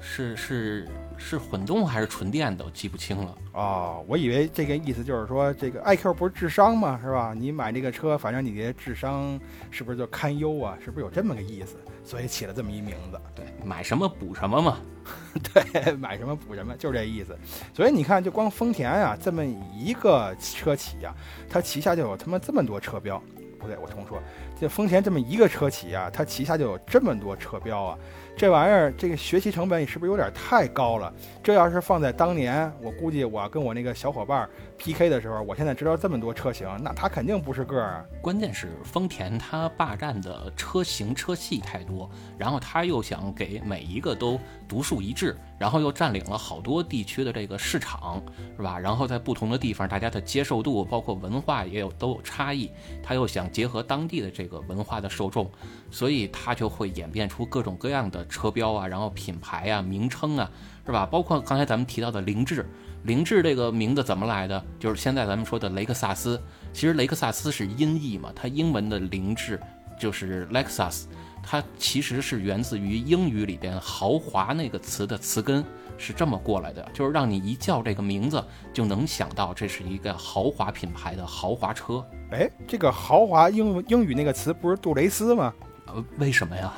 [0.00, 3.34] 是是是混动还是纯电的，我记不清了。
[3.52, 6.98] 哦，我以为这个意思就是说，这个 IQ 不是智商吗？
[7.02, 7.34] 是吧？
[7.34, 9.38] 你买这个车，反正你的智商
[9.70, 10.76] 是不是就堪忧啊？
[10.84, 11.76] 是不是有这么个意思？
[12.04, 13.20] 所以起了这么一名字。
[13.34, 14.78] 对，买什么补什么嘛。
[15.54, 17.36] 对，买什么补什么，就是这意思。
[17.72, 21.14] 所以你看，就光丰田啊、这么一个车企呀、
[21.48, 23.22] 它旗下就有他妈这么多车标。
[23.58, 24.20] 不对，我重说，
[24.60, 27.98] 这丰田这么一个车企啊，它旗下就有这么多车标啊。
[28.36, 31.10] 这玩意儿，这个学习成本是不是有点太高了？
[31.42, 38.06] 这要是放在当年，我估计我跟我那个小伙伴 PK 的时候，我现在知道这么多车型，那他肯定不是个儿。
[38.20, 44.38] 关键是丰田它霸占的车型车系太多，然后他又想给每一个都
[44.68, 48.22] 独树一帜，然后又占领了好多地区的这个市场，
[48.56, 48.78] 是吧？
[48.78, 52.70] 然后在不同的地方，大家的接受度包括文化也有都有差异，
[53.02, 55.50] 他又想结合当地的这个文化的受众，
[55.90, 60.50] 所以它就会演变出各种各样的车标啊，然后品牌啊、名称啊，
[60.84, 61.06] 是吧？
[61.06, 62.68] 包括刚才咱们提到的凌志。
[63.04, 64.64] 凌志这个名字怎么来的？
[64.80, 66.42] 就是现在咱们说的雷克萨斯。
[66.72, 69.60] 其实雷克萨斯是音译嘛，它英文的凌志
[69.96, 71.04] 就是 Lexus，
[71.48, 75.64] 它其实是源自于英语里边“豪华”那个词的词根
[75.96, 82.04] 是这么过来的，就是让你一叫这个名字就能想到这是一个豪华品牌的豪华车。
[82.32, 85.54] 哎，这个豪华英英语那个词不是杜蕾斯吗？
[85.86, 86.72] 呃，为什么呀？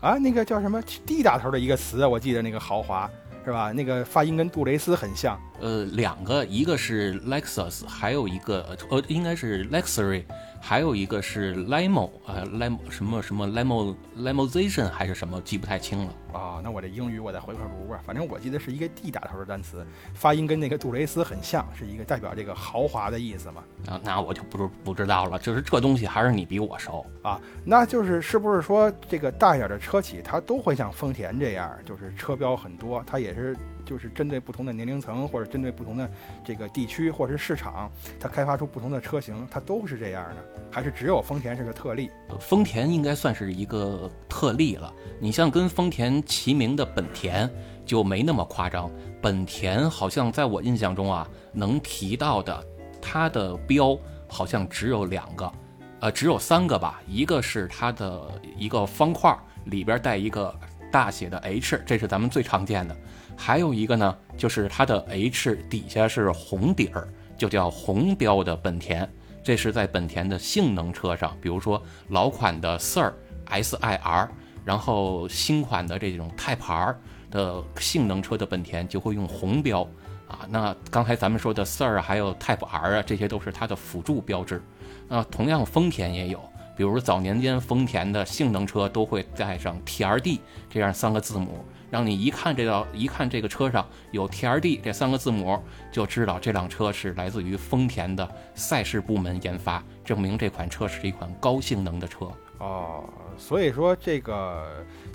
[0.00, 3.10] 啊，那个叫什么 D 打头的一个词，我记得那个豪华
[3.44, 3.72] 是吧？
[3.72, 5.36] 那个发音跟杜蕾斯很像。
[5.60, 10.22] 呃，两个，一个是 Lexus，还有一个呃，应该是 Luxury。
[10.66, 16.14] 还有一个是 limo，呃，limo 什么什么 limo limoization 还是什么，记不太清了。
[16.34, 18.00] 啊，那我这英语我再回个炉吧。
[18.04, 23.64] 反正我记得是一个 D 打头的单词，发音跟那个杜蕾斯很像，是一个代表这个豪华的意思嘛。
[23.86, 25.38] 啊，那我就不不知道了。
[25.38, 27.40] 就是这东西还是你比我熟啊。
[27.64, 33.56] 那就是是不是说这个大一点的车企它都会像丰田这样，就是车标很多，它也是。
[33.86, 36.10] 就是针对不同的年龄层，或者针对不同的
[36.42, 40.36] 这个地区或者是市场，它开发出不同的车型，它都是这样的，
[40.70, 42.10] 还是只有丰田是个特例？
[42.40, 44.90] 丰田应该算是一个特例了。
[45.20, 47.50] 你像跟丰田齐名的本田
[47.84, 48.90] 就没那么夸张。
[49.20, 52.64] 本田好像在我印象中啊，能提到的
[53.00, 53.98] 它的标
[54.28, 55.52] 好像只有两个，
[56.00, 57.00] 呃，只有三个吧。
[57.06, 58.22] 一个是它的
[58.56, 59.36] 一个方块
[59.66, 60.54] 里边带一个
[60.92, 62.96] 大写的 H，这是咱们最常见的。
[63.36, 69.08] 还有一个呢，就是它的 H 底下是红底儿，就叫红标的本田。
[69.42, 73.12] 这是在本田的性能车上，比如说老款的 Sir
[73.46, 74.30] S I R，
[74.64, 76.98] 然后新款的这种泰牌儿
[77.30, 79.82] 的性能车的本田就会用红标
[80.26, 80.40] 啊。
[80.48, 84.62] 那刚才咱们说的 Sir 还有 Type R 啊，这些都是它的辅助标志。
[85.08, 86.42] 那同样丰田也有，
[86.76, 91.64] 比如早年间丰田的性能车都会带上 T R D 这样三个字母。
[91.90, 95.56] 让你一看这道，一看这个车上有 T R D 这三个字母，
[95.92, 102.28] 就知道这辆车是来自于丰田的赛事部门研发，证明这款车是一款高性能的车。
[102.58, 103.04] 哦，
[103.38, 104.66] 所以说这个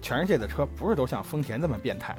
[0.02, 2.16] 全世界的车不是都像丰田这么变态。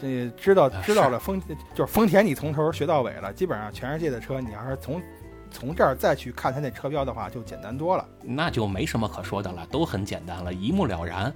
[0.00, 1.40] 这知道知道了丰
[1.74, 3.32] 就是丰田，你从头学到尾了。
[3.32, 5.02] 基本上全世界的车，你要是从
[5.50, 8.08] 从这儿再去看它那车标的话，就简单多了。
[8.22, 11.32] 那就没什么可说的了，都很简单了，一目了然。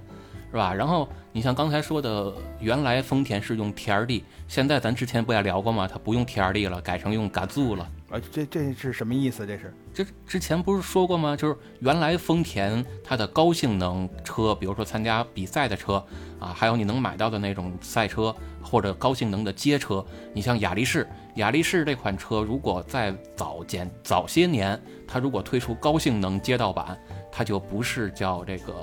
[0.51, 0.73] 是吧？
[0.73, 5.85] 然后你像刚才说的，原来丰田是用 T R D，现在咱之前不也聊过吗？
[5.85, 7.85] 它不用 T R D 了，改成用 Gazoo 了。
[8.15, 9.45] 啊，这这是什么意思？
[9.45, 11.35] 这是这之前不是说过吗？
[11.35, 15.95] 就是原来丰田它的高性能车，比如说参加比赛的车
[16.39, 18.33] 啊，还有你能买到的那种赛车
[18.63, 21.05] 或者高性能的街车，你像雅力士，
[21.35, 26.97] 雅力士这款车如果在早间早些年，它如果推出高性能街道版，
[27.29, 28.73] 它就不是叫这个。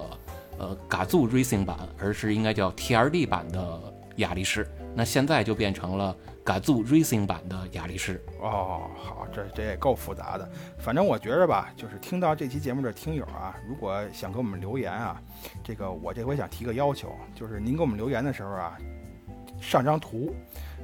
[0.59, 3.81] 呃，嘎祖 Racing 版，而是应该叫 TRD 版的
[4.17, 4.69] 雅力士。
[4.95, 6.15] 那现在就变成了
[6.45, 8.23] 嘎祖 Racing 版的雅力士。
[8.41, 10.49] 哦，好，这这也够复杂的。
[10.79, 15.21] 反正我觉着吧，就是听到这期节目的听友啊，如果想给我们留言啊，
[15.65, 18.77] 这个我这回想提个要求，就是您给我们留言的时候啊，
[19.61, 20.35] 上张图。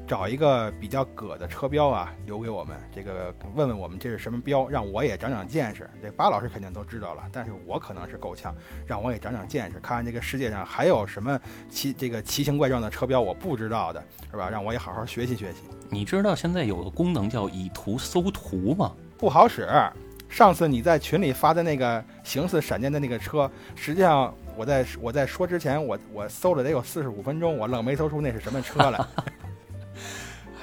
[0.09, 2.75] 找一个比较葛的车标啊，留给我们。
[2.91, 5.89] 这个问问我们这是什么标，让我也长长见识。
[6.03, 8.55] 这巴老师肯定都知道了，但是我可能是够呛，
[8.87, 14.49] 让我也长长见识，看看这个世界上还有什么奇这个奇形怪状的车标我不知道的，是吧？
[14.49, 15.59] 让我也好好学习学习。
[15.91, 18.91] 你知道现在有个功能叫以图搜图吗？
[19.19, 19.69] 不好使。
[20.27, 28.99] 上次你在群里发的那个形似闪电的那个车，实际上我在我在说之前，我我搜了得有四十五分钟，我愣没搜出那是什么车来。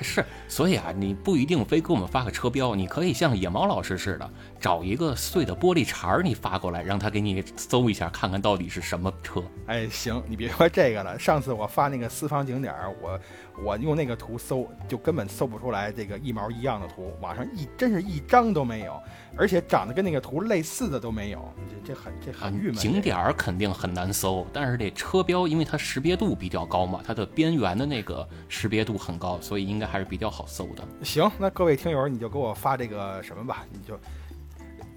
[0.02, 9.44] 是，所以啊，你不一定非给我们发个车标，你可以像野猫老师似的，找一个碎的玻璃碴儿，你发过来，让他给你搜一下，看看到底是什么车。
[9.68, 13.20] 哎，行，你别说这个了，上次我发那个私房景点，我
[13.64, 19.02] 我用那个图搜，就根本搜不出来这个一毛一样的图，网上一真是一张都没有。
[19.38, 22.76] 而且长得跟那个图类似的都没有，这这很这很郁闷。
[22.76, 30.84] 景点儿肯定很难搜，但是这车标，因为它识别度比较高嘛，它的边缘的那个识别度很高，所以应该还是比较好搜的。
[31.03, 33.99] 行，那各位听友，你就给我发这个什么吧，你就。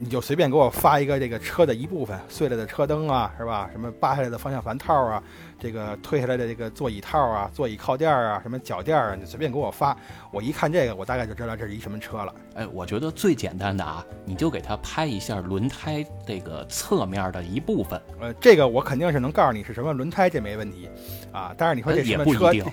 [0.00, 3.68] 你就随便给我发一个这个车的一部分碎了的车灯啊，是吧？
[3.72, 5.20] 什么扒下来的方向盘套啊，
[5.58, 9.96] 这个推下来的这个座椅套啊，座椅靠垫啊，什么脚垫啊，你随便给我发。
[10.30, 12.32] 我一看这个，我大概就知道这是一什么车了。
[12.54, 18.00] 哎，我觉得最简单的啊，你就给他拍一下轮胎这个侧面的一部分。
[18.20, 20.88] 呃，这个我肯定是能告诉你是什么轮胎，这没问题
[21.32, 21.52] 啊。
[21.58, 22.52] 但是你说这什么车？
[22.52, 22.72] 也不一定。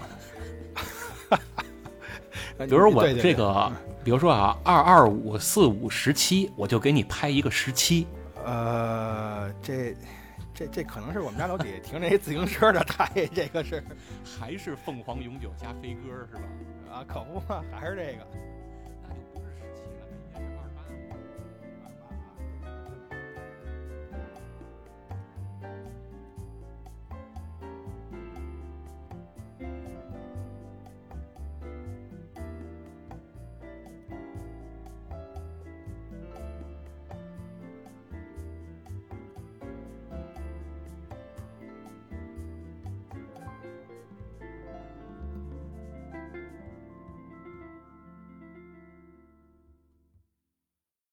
[2.59, 3.71] 比如我这个。
[4.03, 8.05] 比如说啊，二二五四五十七，我就给你拍一个十七。
[8.45, 9.95] 呃，这
[10.53, 13.83] 这这可能是我们家楼底下停着一自行车的胎，这个是
[14.39, 16.41] 还是凤凰永久加飞鸽是吧？
[16.93, 18.27] 啊，可不嘛，还是这个。